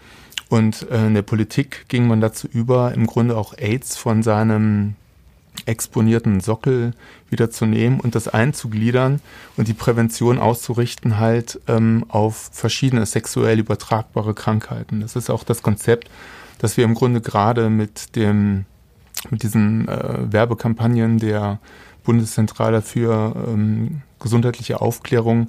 [0.52, 4.96] und äh, in der Politik ging man dazu über, im Grunde auch AIDS von seinem
[5.66, 6.94] exponierten Sockel
[7.30, 9.22] wieder zu nehmen und das einzugliedern
[9.58, 15.02] und die Prävention auszurichten halt ähm, auf verschiedene sexuell übertragbare Krankheiten.
[15.02, 16.10] Das ist auch das Konzept,
[16.60, 18.66] das wir im Grunde gerade mit dem
[19.30, 21.60] mit diesen äh, Werbekampagnen der
[22.04, 25.48] Bundeszentrale für ähm, gesundheitliche Aufklärung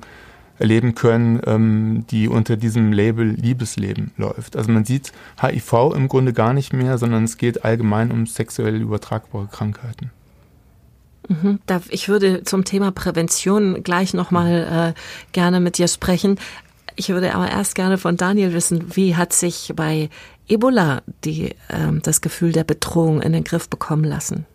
[0.58, 4.56] erleben können, ähm, die unter diesem Label Liebesleben läuft.
[4.56, 8.80] Also man sieht HIV im Grunde gar nicht mehr, sondern es geht allgemein um sexuell
[8.80, 10.10] übertragbare Krankheiten.
[11.28, 11.60] Mhm.
[11.88, 15.00] Ich würde zum Thema Prävention gleich nochmal äh,
[15.32, 16.38] gerne mit dir sprechen.
[16.96, 20.10] Ich würde aber erst gerne von Daniel wissen, wie hat sich bei
[20.48, 24.46] Ebola die, äh, das Gefühl der Bedrohung in den Griff bekommen lassen?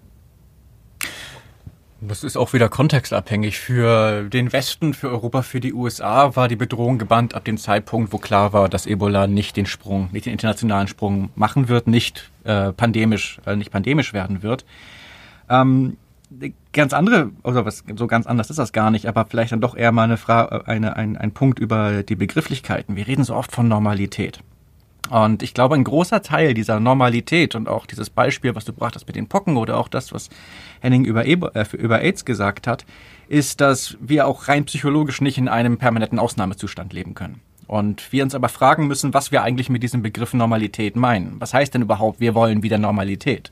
[1.99, 3.59] Das ist auch wieder kontextabhängig.
[3.59, 8.13] Für den Westen, für Europa, für die USA war die Bedrohung gebannt ab dem Zeitpunkt,
[8.13, 12.29] wo klar war, dass Ebola nicht den Sprung, nicht den internationalen Sprung machen wird, nicht
[12.43, 14.63] äh, pandemisch, äh, nicht pandemisch werden wird.
[15.49, 15.97] Ähm,
[16.71, 19.75] ganz andere, oder was so ganz anders ist das gar nicht, aber vielleicht dann doch
[19.75, 22.95] eher mal eine Frage, eine, ein, ein Punkt über die Begrifflichkeiten.
[22.95, 24.41] Wir reden so oft von Normalität.
[25.09, 29.07] Und ich glaube, ein großer Teil dieser Normalität und auch dieses Beispiel, was du brachtest
[29.07, 30.29] mit den Pocken oder auch das, was
[30.81, 32.85] Henning über, äh, über AIDS gesagt hat,
[33.27, 37.41] ist, dass wir auch rein psychologisch nicht in einem permanenten Ausnahmezustand leben können.
[37.67, 41.35] Und wir uns aber fragen müssen, was wir eigentlich mit diesem Begriff Normalität meinen.
[41.39, 43.51] Was heißt denn überhaupt, wir wollen wieder Normalität?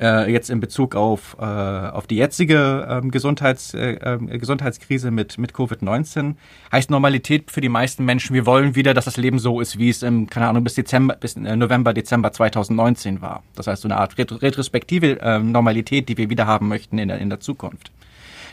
[0.00, 5.38] Äh, jetzt in Bezug auf, äh, auf die jetzige ähm, Gesundheits, äh, ähm, Gesundheitskrise mit,
[5.38, 6.34] mit Covid-19
[6.72, 9.88] heißt Normalität für die meisten Menschen, wir wollen wieder, dass das Leben so ist, wie
[9.88, 13.44] es im, keine Ahnung, bis Dezember, bis äh, November, Dezember 2019 war.
[13.54, 17.18] Das heißt, so eine Art retrospektive äh, Normalität, die wir wieder haben möchten in der,
[17.18, 17.92] in der Zukunft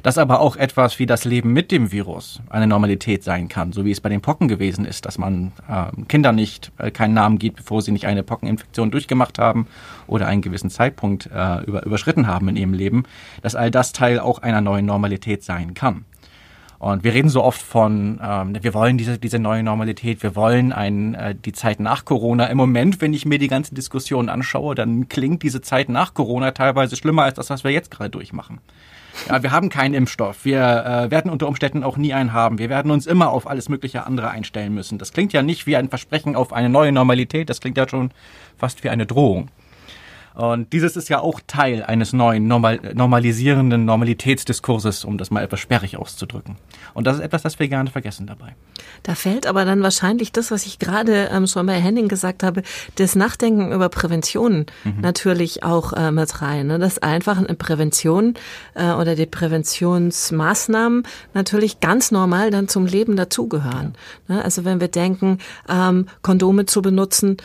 [0.04, 3.86] dass aber auch etwas wie das Leben mit dem Virus eine Normalität sein kann, so
[3.86, 7.40] wie es bei den Pocken gewesen ist, dass man äh, Kindern nicht äh, keinen Namen
[7.40, 9.68] gibt, bevor sie nicht eine Pockeninfektion durchgemacht haben
[10.08, 13.04] oder einen gewissen Zeitpunkt äh, über, überschritten haben in ihrem Leben,
[13.42, 16.06] dass all das Teil auch einer neuen Normalität sein kann.
[16.82, 20.74] Und wir reden so oft von, ähm, wir wollen diese, diese neue Normalität, wir wollen
[20.74, 22.48] ein, äh, die Zeit nach Corona.
[22.48, 26.50] Im Moment, wenn ich mir die ganze Diskussion anschaue, dann klingt diese Zeit nach Corona
[26.50, 28.62] teilweise schlimmer als das, was wir jetzt gerade durchmachen.
[29.30, 30.46] Ja, wir haben keinen Impfstoff.
[30.46, 32.58] Wir äh, werden unter Umständen auch nie einen haben.
[32.58, 34.98] Wir werden uns immer auf alles mögliche andere einstellen müssen.
[34.98, 37.50] Das klingt ja nicht wie ein Versprechen auf eine neue Normalität.
[37.50, 38.12] Das klingt ja schon
[38.58, 39.50] fast wie eine Drohung.
[40.34, 45.60] Und dieses ist ja auch Teil eines neuen normal, normalisierenden Normalitätsdiskurses, um das mal etwas
[45.60, 46.58] sperrig auszudrücken.
[46.94, 48.56] Und das ist etwas, das wir gerne vergessen dabei.
[49.04, 52.64] Da fällt aber dann wahrscheinlich das, was ich gerade ähm, schon bei Henning gesagt habe,
[52.96, 55.02] das Nachdenken über Prävention mhm.
[55.02, 56.68] natürlich auch äh, mit rein.
[56.68, 56.80] Ne?
[56.80, 58.36] Dass einfach eine Prävention
[58.76, 61.04] äh, oder die Präventionsmaßnahmen
[61.34, 63.96] natürlich ganz normal dann zum Leben dazugehören.
[64.28, 64.36] Ja.
[64.36, 64.44] Ne?
[64.44, 67.38] Also wenn wir denken, ähm, Kondome zu benutzen,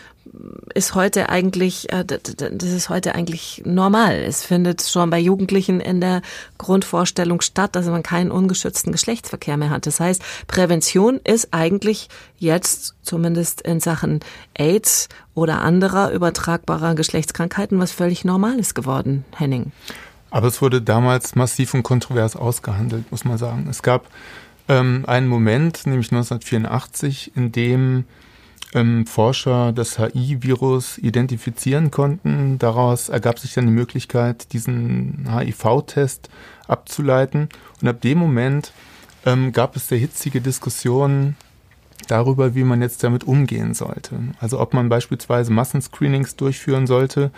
[0.74, 4.14] ist heute eigentlich, äh, das ist heute eigentlich normal.
[4.14, 6.22] Es findet schon bei Jugendlichen in der
[6.58, 9.86] Grundvorstellung statt, dass man keinen ungeschützten Geschlechtsverkehr mehr hat.
[9.86, 12.08] Das heißt, Prävention ist eigentlich
[12.38, 14.20] jetzt zumindest in Sachen
[14.54, 19.72] AIDS oder anderer übertragbarer Geschlechtskrankheiten was völlig Normales geworden, Henning.
[20.30, 23.66] Aber es wurde damals massiv und kontrovers ausgehandelt, muss man sagen.
[23.70, 24.06] Es gab
[24.68, 28.04] ähm, einen Moment, nämlich 1984, in dem
[28.74, 32.58] ähm, Forscher das HI-Virus identifizieren konnten.
[32.58, 36.28] Daraus ergab sich dann die Möglichkeit, diesen HIV-Test
[36.66, 37.48] abzuleiten.
[37.80, 38.72] Und ab dem Moment
[39.24, 41.36] ähm, gab es sehr hitzige Diskussionen
[42.08, 44.18] darüber, wie man jetzt damit umgehen sollte.
[44.40, 47.30] Also ob man beispielsweise Massenscreenings durchführen sollte,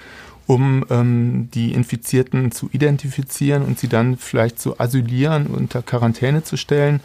[0.46, 6.56] um ähm, die Infizierten zu identifizieren und sie dann vielleicht zu asylieren, unter Quarantäne zu
[6.56, 7.00] stellen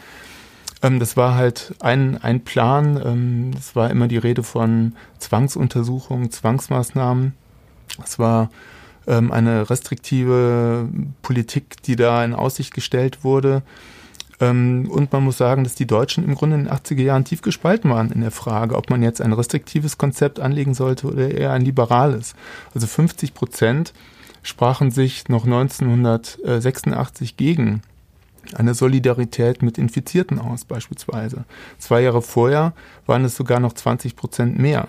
[0.90, 3.00] das war halt ein, ein Plan.
[3.02, 7.32] Ähm, es war immer die Rede von Zwangsuntersuchungen, Zwangsmaßnahmen.
[8.04, 8.50] Es war
[9.06, 10.88] ähm, eine restriktive
[11.22, 13.62] Politik, die da in Aussicht gestellt wurde.
[14.40, 17.40] Ähm, und man muss sagen, dass die Deutschen im Grunde in den 80er Jahren tief
[17.40, 21.52] gespalten waren in der Frage, ob man jetzt ein restriktives Konzept anlegen sollte oder eher
[21.52, 22.34] ein liberales.
[22.74, 23.94] Also 50 Prozent
[24.42, 27.80] sprachen sich noch 1986 gegen
[28.54, 31.44] eine Solidarität mit Infizierten aus, beispielsweise.
[31.78, 32.74] Zwei Jahre vorher
[33.06, 34.88] waren es sogar noch 20 Prozent mehr.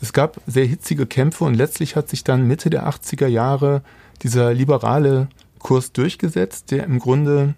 [0.00, 3.82] Es gab sehr hitzige Kämpfe und letztlich hat sich dann Mitte der 80er Jahre
[4.22, 5.28] dieser liberale
[5.58, 7.54] Kurs durchgesetzt, der im Grunde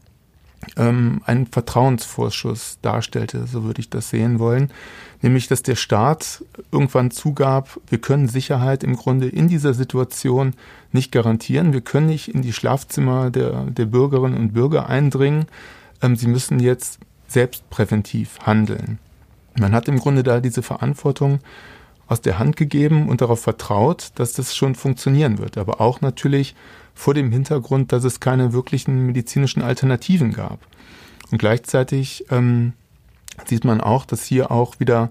[0.76, 4.70] ähm, einen Vertrauensvorschuss darstellte, so würde ich das sehen wollen,
[5.22, 10.54] nämlich dass der Staat irgendwann zugab, wir können Sicherheit im Grunde in dieser Situation
[10.92, 15.46] nicht garantieren, wir können nicht in die Schlafzimmer der, der Bürgerinnen und Bürger eindringen,
[16.02, 18.98] ähm, sie müssen jetzt selbst präventiv handeln.
[19.58, 21.40] Man hat im Grunde da diese Verantwortung
[22.06, 26.54] aus der Hand gegeben und darauf vertraut, dass das schon funktionieren wird, aber auch natürlich
[26.94, 30.58] vor dem Hintergrund, dass es keine wirklichen medizinischen Alternativen gab.
[31.30, 32.72] Und gleichzeitig ähm,
[33.46, 35.10] sieht man auch, dass hier auch wieder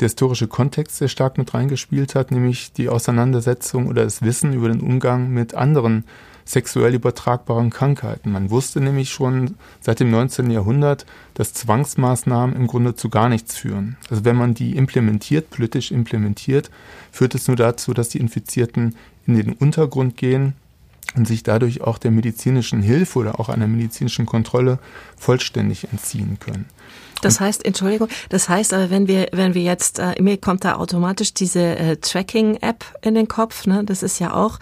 [0.00, 4.68] der historische Kontext sehr stark mit reingespielt hat, nämlich die Auseinandersetzung oder das Wissen über
[4.68, 6.04] den Umgang mit anderen
[6.44, 8.32] sexuell übertragbaren Krankheiten.
[8.32, 10.50] Man wusste nämlich schon seit dem 19.
[10.50, 13.96] Jahrhundert, dass Zwangsmaßnahmen im Grunde zu gar nichts führen.
[14.10, 16.70] Also wenn man die implementiert, politisch implementiert,
[17.12, 18.96] führt es nur dazu, dass die Infizierten
[19.26, 20.54] in den Untergrund gehen
[21.14, 24.78] und sich dadurch auch der medizinischen Hilfe oder auch einer medizinischen Kontrolle
[25.16, 26.66] vollständig entziehen können.
[27.22, 30.74] Das heißt, Entschuldigung, das heißt aber, wenn wir, wenn wir jetzt, äh, mir kommt da
[30.74, 33.84] automatisch diese äh, Tracking-App in den Kopf, ne?
[33.84, 34.58] Das ist ja auch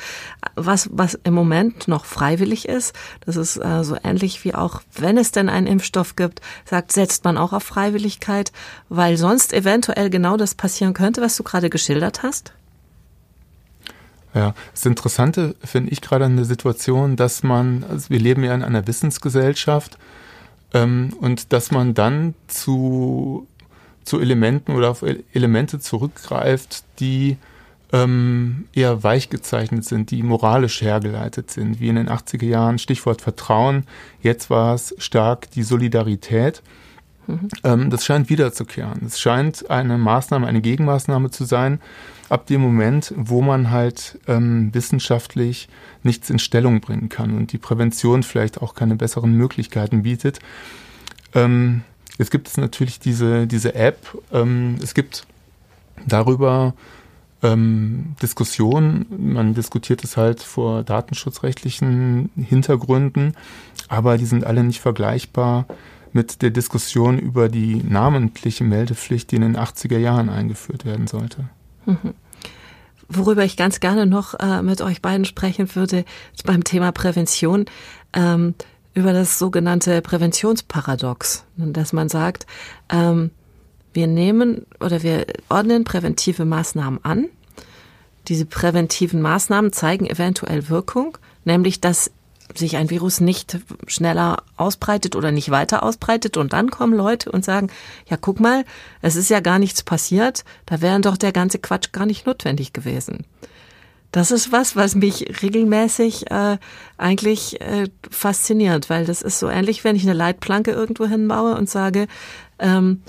[0.57, 2.95] was, was im Moment noch freiwillig ist.
[3.25, 7.25] Das ist äh, so ähnlich wie auch, wenn es denn einen Impfstoff gibt, sagt, setzt
[7.25, 8.53] man auch auf Freiwilligkeit,
[8.91, 12.53] weil sonst eventuell genau das passieren könnte, was du gerade geschildert hast.
[14.35, 18.55] Ja, das Interessante finde ich gerade an der Situation, dass man, also wir leben ja
[18.55, 19.99] in einer Wissensgesellschaft
[20.75, 23.47] ähm, und dass man dann zu
[24.05, 27.37] zu Elementen oder auf Elemente zurückgreift, die
[27.93, 33.21] ähm, eher weich gezeichnet sind, die moralisch hergeleitet sind, wie in den 80er Jahren, Stichwort
[33.21, 33.85] Vertrauen.
[34.23, 36.63] Jetzt war es stark die Solidarität.
[37.31, 37.49] Mhm.
[37.65, 39.03] Ähm, das scheint wiederzukehren.
[39.07, 41.81] Es scheint eine Maßnahme, eine Gegenmaßnahme zu sein,
[42.29, 45.69] ab dem Moment, wo man halt ähm, wissenschaftlich
[46.03, 50.39] nichts in Stellung bringen kann und die Prävention vielleicht auch keine besseren Möglichkeiten bietet.
[51.35, 51.83] Ähm,
[52.19, 54.17] jetzt gibt es natürlich diese, diese App.
[54.33, 55.27] Ähm, es gibt
[56.07, 56.75] darüber
[57.43, 59.07] ähm, Diskussion.
[59.11, 63.35] Man diskutiert es halt vor datenschutzrechtlichen Hintergründen,
[63.89, 65.67] aber die sind alle nicht vergleichbar
[66.13, 71.49] mit der Diskussion über die namentliche Meldepflicht, die in den 80er Jahren eingeführt werden sollte.
[71.87, 72.15] Mhm.
[73.09, 76.05] Worüber ich ganz gerne noch äh, mit euch beiden sprechen würde,
[76.45, 77.65] beim Thema Prävention,
[78.13, 78.55] ähm,
[78.95, 82.47] über das sogenannte Präventionsparadox, dass man sagt,
[82.89, 83.31] ähm,
[83.93, 87.27] wir nehmen oder wir ordnen präventive Maßnahmen an.
[88.29, 92.11] Diese präventiven Maßnahmen zeigen eventuell Wirkung, nämlich dass
[92.55, 97.45] sich ein Virus nicht schneller ausbreitet oder nicht weiter ausbreitet und dann kommen Leute und
[97.45, 97.69] sagen,
[98.09, 98.65] ja guck mal,
[99.03, 102.73] es ist ja gar nichts passiert, da wäre doch der ganze Quatsch gar nicht notwendig
[102.73, 103.25] gewesen.
[104.13, 106.59] Das ist was, was mich regelmäßig äh,
[106.97, 111.71] eigentlich äh, fasziniert, weil das ist so ähnlich, wenn ich eine Leitplanke irgendwo hinbaue und
[111.71, 112.09] sage,
[112.59, 113.03] ähm,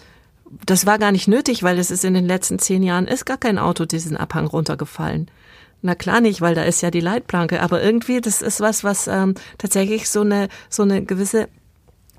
[0.65, 3.37] das war gar nicht nötig, weil es ist in den letzten zehn Jahren ist gar
[3.37, 5.31] kein Auto diesen Abhang runtergefallen.
[5.81, 7.61] Na klar nicht, weil da ist ja die Leitplanke.
[7.61, 11.47] Aber irgendwie, das ist was, was ähm, tatsächlich so eine so eine gewisse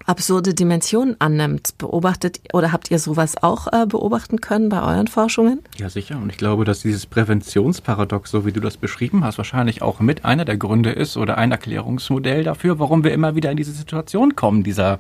[0.07, 1.79] absurde Dimension annimmt.
[1.79, 5.61] Beobachtet oder habt ihr sowas auch äh, beobachten können bei euren Forschungen?
[5.79, 6.17] Ja, sicher.
[6.17, 10.25] Und ich glaube, dass dieses Präventionsparadox, so wie du das beschrieben hast, wahrscheinlich auch mit
[10.25, 14.37] einer der Gründe ist oder ein Erklärungsmodell dafür, warum wir immer wieder in diese Situation
[14.37, 14.99] kommen, dieser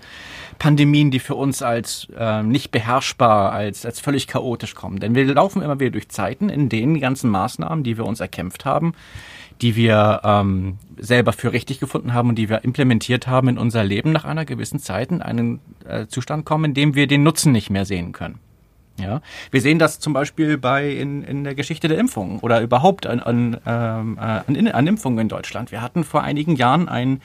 [0.59, 5.00] Pandemien, die für uns als äh, nicht beherrschbar, als, als völlig chaotisch kommen.
[5.00, 8.20] Denn wir laufen immer wieder durch Zeiten, in denen die ganzen Maßnahmen, die wir uns
[8.20, 8.94] erkämpft haben,
[9.61, 13.84] die wir ähm, selber für richtig gefunden haben und die wir implementiert haben in unser
[13.84, 17.53] Leben nach einer gewissen Zeit in einen äh, Zustand kommen, in dem wir den Nutzen
[17.53, 18.38] nicht mehr sehen können.
[18.98, 23.07] Ja, wir sehen das zum Beispiel bei in, in der Geschichte der Impfungen oder überhaupt
[23.07, 25.72] an, an, ähm, äh, an, an Impfungen in Deutschland.
[25.72, 27.20] Wir hatten vor einigen Jahren ein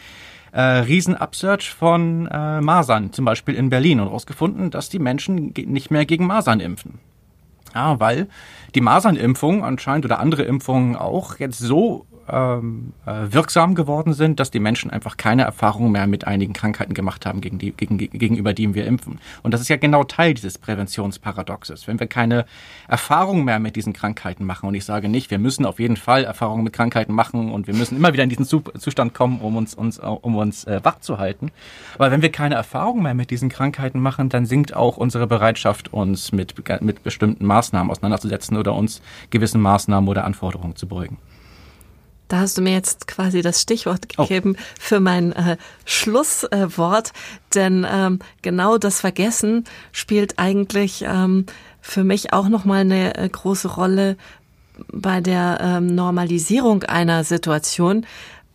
[0.54, 5.92] äh, Riesen-Upsearch von äh, Masern, zum Beispiel in Berlin, und herausgefunden, dass die Menschen nicht
[5.92, 7.00] mehr gegen Masern impfen.
[7.76, 8.28] Ja, weil
[8.74, 14.52] die Masernimpfung anscheinend oder andere Impfungen auch jetzt so ähm, äh, wirksam geworden sind, dass
[14.52, 18.54] die Menschen einfach keine Erfahrung mehr mit einigen Krankheiten gemacht haben, gegen die, gegen, gegenüber
[18.54, 19.20] denen wir impfen.
[19.44, 21.88] Und das ist ja genau Teil dieses Präventionsparadoxes.
[21.88, 22.46] Wenn wir keine
[22.88, 26.24] Erfahrung mehr mit diesen Krankheiten machen, und ich sage nicht, wir müssen auf jeden Fall
[26.24, 29.74] Erfahrungen mit Krankheiten machen und wir müssen immer wieder in diesen Zustand kommen, um uns,
[29.74, 31.52] uns, um uns äh, wach zu halten.
[31.96, 35.94] Aber wenn wir keine Erfahrung mehr mit diesen Krankheiten machen, dann sinkt auch unsere Bereitschaft,
[35.94, 41.18] uns mit, mit bestimmten Maßnahmen auseinanderzusetzen oder uns gewissen Maßnahmen oder Anforderungen zu beugen.
[42.28, 44.24] Da hast du mir jetzt quasi das Stichwort oh.
[44.24, 44.64] gegeben oh.
[44.80, 47.14] für mein äh, Schlusswort,
[47.54, 51.46] denn ähm, genau das Vergessen spielt eigentlich ähm,
[51.82, 54.18] für mich auch noch mal eine äh, große Rolle
[54.92, 58.06] bei der ähm, Normalisierung einer Situation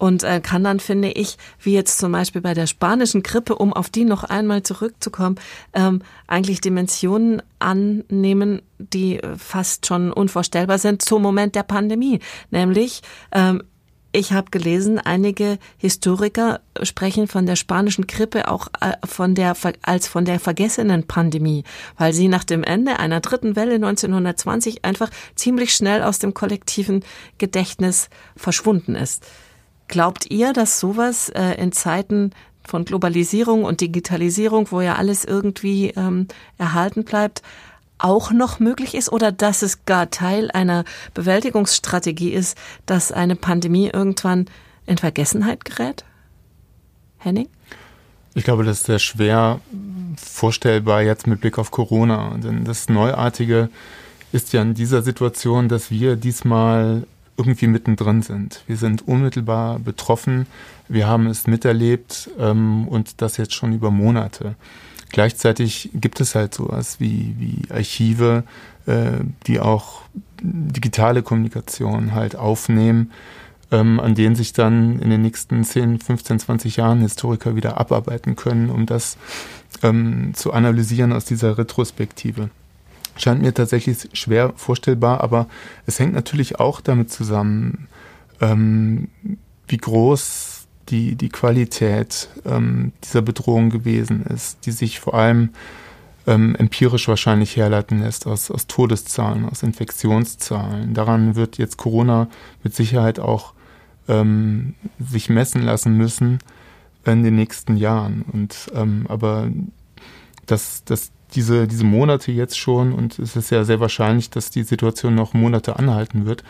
[0.02, 3.72] und äh, kann dann, finde ich, wie jetzt zum Beispiel bei der spanischen Grippe, um
[3.72, 5.36] auf die noch einmal zurückzukommen,
[5.74, 12.18] ähm, eigentlich Dimensionen annehmen, die fast schon unvorstellbar sind zum Moment der Pandemie.
[12.50, 13.62] Nämlich ähm,
[14.10, 20.08] ich habe gelesen, einige Historiker sprechen von der spanischen Grippe auch äh, von der, als
[20.08, 21.62] von der vergessenen Pandemie,
[21.96, 27.04] weil sie nach dem Ende einer dritten Welle 1920 einfach ziemlich schnell aus dem kollektiven
[27.38, 29.24] Gedächtnis verschwunden ist.
[29.92, 32.30] Glaubt ihr, dass sowas äh, in Zeiten
[32.64, 37.42] von Globalisierung und Digitalisierung, wo ja alles irgendwie ähm, erhalten bleibt,
[37.98, 43.90] auch noch möglich ist oder dass es gar Teil einer Bewältigungsstrategie ist, dass eine Pandemie
[43.92, 44.46] irgendwann
[44.86, 46.06] in Vergessenheit gerät?
[47.18, 47.48] Henning?
[48.32, 49.60] Ich glaube, das ist sehr schwer
[50.16, 52.34] vorstellbar jetzt mit Blick auf Corona.
[52.38, 53.68] Denn das Neuartige
[54.32, 57.06] ist ja in dieser Situation, dass wir diesmal
[57.36, 58.62] irgendwie mittendrin sind.
[58.66, 60.46] Wir sind unmittelbar betroffen.
[60.88, 64.54] Wir haben es miterlebt ähm, und das jetzt schon über Monate.
[65.10, 68.44] Gleichzeitig gibt es halt sowas wie, wie Archive,
[68.86, 69.12] äh,
[69.46, 70.02] die auch
[70.42, 73.12] digitale Kommunikation halt aufnehmen,
[73.70, 78.36] ähm, an denen sich dann in den nächsten 10, 15, 20 Jahren Historiker wieder abarbeiten
[78.36, 79.16] können, um das
[79.82, 82.50] ähm, zu analysieren aus dieser Retrospektive
[83.16, 85.46] scheint mir tatsächlich schwer vorstellbar, aber
[85.86, 87.88] es hängt natürlich auch damit zusammen,
[88.40, 89.08] ähm,
[89.68, 95.50] wie groß die, die Qualität ähm, dieser Bedrohung gewesen ist, die sich vor allem
[96.26, 100.94] ähm, empirisch wahrscheinlich herleiten lässt aus, aus Todeszahlen, aus Infektionszahlen.
[100.94, 102.28] Daran wird jetzt Corona
[102.62, 103.54] mit Sicherheit auch
[104.08, 106.38] ähm, sich messen lassen müssen
[107.04, 108.24] in den nächsten Jahren.
[108.32, 109.48] Und ähm, aber
[110.46, 114.62] dass, dass diese, diese Monate jetzt schon, und es ist ja sehr wahrscheinlich, dass die
[114.62, 116.44] Situation noch Monate anhalten wird,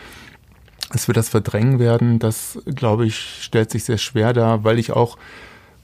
[0.91, 4.91] dass wir das verdrängen werden, das glaube ich, stellt sich sehr schwer dar, weil ich
[4.91, 5.17] auch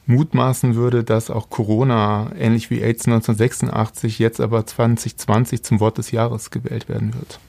[0.05, 6.11] mutmaßen würde, dass auch Corona, ähnlich wie AIDS 1986, jetzt aber 2020 zum Wort des
[6.11, 7.39] Jahres gewählt werden wird.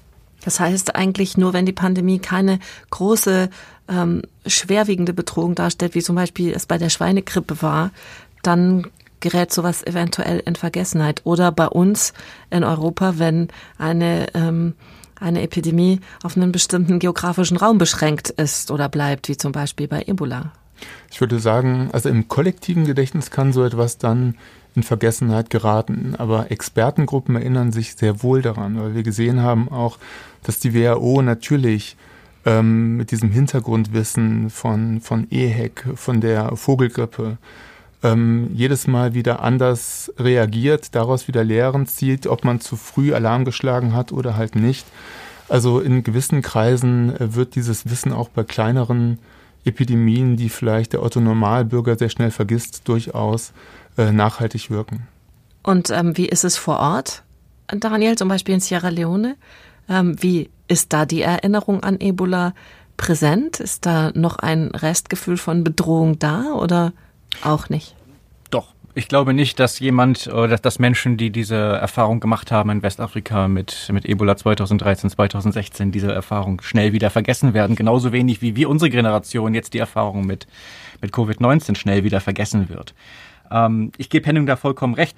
[0.44, 2.58] Das heißt eigentlich nur, wenn die Pandemie keine
[2.90, 3.50] große,
[3.88, 7.90] ähm, schwerwiegende Bedrohung darstellt, wie zum Beispiel es bei der Schweinegrippe war,
[8.42, 8.86] dann
[9.20, 11.20] gerät sowas eventuell in Vergessenheit.
[11.24, 12.12] Oder bei uns
[12.50, 13.48] in Europa, wenn
[13.78, 14.74] eine, ähm,
[15.18, 20.02] eine Epidemie auf einen bestimmten geografischen Raum beschränkt ist oder bleibt, wie zum Beispiel bei
[20.06, 20.52] Ebola.
[21.10, 24.34] Ich würde sagen, also im kollektiven Gedächtnis kann so etwas dann
[24.74, 26.14] in Vergessenheit geraten.
[26.16, 29.98] Aber Expertengruppen erinnern sich sehr wohl daran, weil wir gesehen haben auch,
[30.42, 31.96] dass die WHO natürlich
[32.46, 37.38] ähm, mit diesem Hintergrundwissen von, von EHEC, von der Vogelgrippe,
[38.02, 43.44] ähm, jedes Mal wieder anders reagiert, daraus wieder Lehren zieht, ob man zu früh Alarm
[43.44, 44.86] geschlagen hat oder halt nicht.
[45.48, 49.18] Also in gewissen Kreisen äh, wird dieses Wissen auch bei kleineren
[49.64, 53.52] Epidemien, die vielleicht der Otto Normalbürger sehr schnell vergisst, durchaus
[53.98, 55.06] äh, nachhaltig wirken.
[55.62, 57.22] Und ähm, wie ist es vor Ort,
[57.68, 59.36] Daniel, zum Beispiel in Sierra Leone?
[59.88, 62.54] Ähm, wie ist da die Erinnerung an Ebola
[62.96, 63.60] präsent?
[63.60, 66.92] Ist da noch ein Restgefühl von Bedrohung da oder
[67.42, 67.94] auch nicht?
[68.96, 73.46] Ich glaube nicht, dass jemand oder dass Menschen, die diese Erfahrung gemacht haben in Westafrika
[73.46, 77.76] mit, mit Ebola 2013, 2016, diese Erfahrung schnell wieder vergessen werden.
[77.76, 80.48] Genauso wenig wie wir, unsere Generation, jetzt die Erfahrung mit,
[81.00, 82.94] mit Covid-19 schnell wieder vergessen wird.
[83.52, 85.16] Ähm, ich gebe Henning da vollkommen recht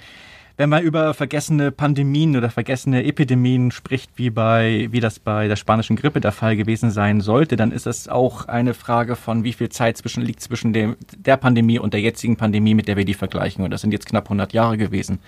[0.56, 5.56] wenn man über vergessene Pandemien oder vergessene Epidemien spricht, wie bei, wie das bei der
[5.56, 9.52] spanischen Grippe der Fall gewesen sein sollte, dann ist es auch eine Frage von, wie
[9.52, 13.04] viel Zeit zwischen, liegt zwischen dem, der Pandemie und der jetzigen Pandemie, mit der wir
[13.04, 13.64] die vergleichen.
[13.64, 15.20] Und das sind jetzt knapp 100 Jahre gewesen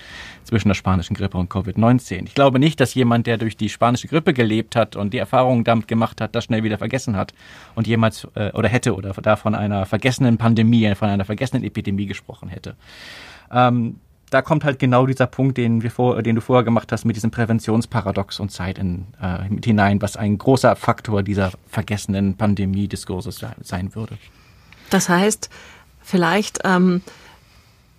[0.45, 2.27] zwischen der spanischen Grippe und Covid-19.
[2.27, 5.65] Ich glaube nicht, dass jemand, der durch die spanische Grippe gelebt hat und die Erfahrungen
[5.65, 7.33] damit gemacht hat, das schnell wieder vergessen hat
[7.75, 12.07] und jemals äh, oder hätte oder da von einer vergessenen Pandemie, von einer vergessenen Epidemie
[12.07, 12.77] gesprochen hätte.
[13.53, 14.01] Ähm,
[14.35, 17.15] da kommt halt genau dieser Punkt, den, wir vor, den du vorher gemacht hast, mit
[17.15, 23.47] diesem Präventionsparadox und Zeit in, äh, mit hinein, was ein großer Faktor dieser vergessenen Pandemie-Diskurses
[23.63, 24.19] sein würde.
[24.91, 25.51] Das heißt,
[26.03, 27.03] vielleicht ähm,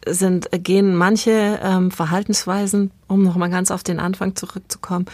[0.07, 5.05] sind, gehen manche ähm, Verhaltensweisen, um nochmal ganz auf den Anfang zurückzukommen,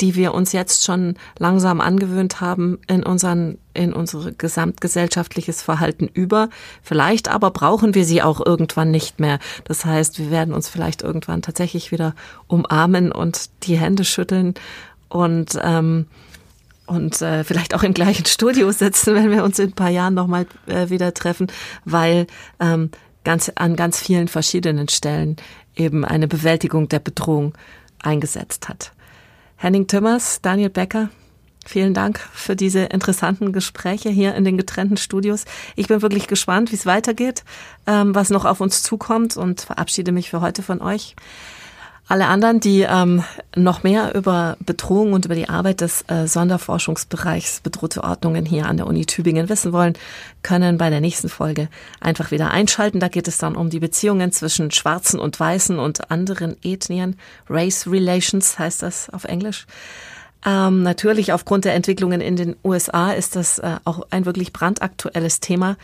[0.00, 6.48] die wir uns jetzt schon langsam angewöhnt haben in unseren, in unsere gesamtgesellschaftliches Verhalten über.
[6.82, 9.38] Vielleicht aber brauchen wir sie auch irgendwann nicht mehr.
[9.64, 12.14] Das heißt, wir werden uns vielleicht irgendwann tatsächlich wieder
[12.46, 14.54] umarmen und die Hände schütteln
[15.08, 16.06] und ähm,
[16.90, 20.14] und äh, vielleicht auch im gleichen Studio sitzen, wenn wir uns in ein paar Jahren
[20.14, 21.46] nochmal äh, wieder treffen,
[21.84, 22.26] weil
[22.58, 22.90] ähm,
[23.24, 25.36] ganz, an ganz vielen verschiedenen Stellen
[25.76, 27.54] eben eine Bewältigung der Bedrohung
[28.02, 28.92] eingesetzt hat.
[29.56, 31.10] Henning Timmers, Daniel Becker,
[31.66, 35.44] Vielen Dank für diese interessanten Gespräche hier in den getrennten Studios.
[35.76, 37.44] Ich bin wirklich gespannt, wie es weitergeht,
[37.86, 41.14] ähm, was noch auf uns zukommt und verabschiede mich für heute von euch.
[42.10, 43.22] Alle anderen, die ähm,
[43.54, 48.78] noch mehr über Bedrohung und über die Arbeit des äh, Sonderforschungsbereichs bedrohte Ordnungen hier an
[48.78, 49.94] der Uni Tübingen wissen wollen,
[50.42, 51.68] können bei der nächsten Folge
[52.00, 52.98] einfach wieder einschalten.
[52.98, 57.16] Da geht es dann um die Beziehungen zwischen Schwarzen und Weißen und anderen Ethnien.
[57.48, 59.68] Race Relations heißt das auf Englisch.
[60.44, 65.38] Ähm, natürlich aufgrund der Entwicklungen in den USA ist das äh, auch ein wirklich brandaktuelles
[65.38, 65.76] Thema.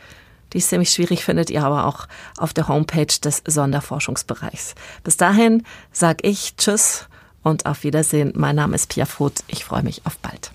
[0.54, 4.76] Die ist ziemlich schwierig, findet ihr aber auch auf der Homepage des Sonderforschungsbereichs.
[5.04, 7.08] Bis dahin sag ich Tschüss
[7.42, 8.32] und auf Wiedersehen.
[8.36, 9.44] Mein Name ist Pia Voth.
[9.48, 10.52] Ich freue mich auf bald.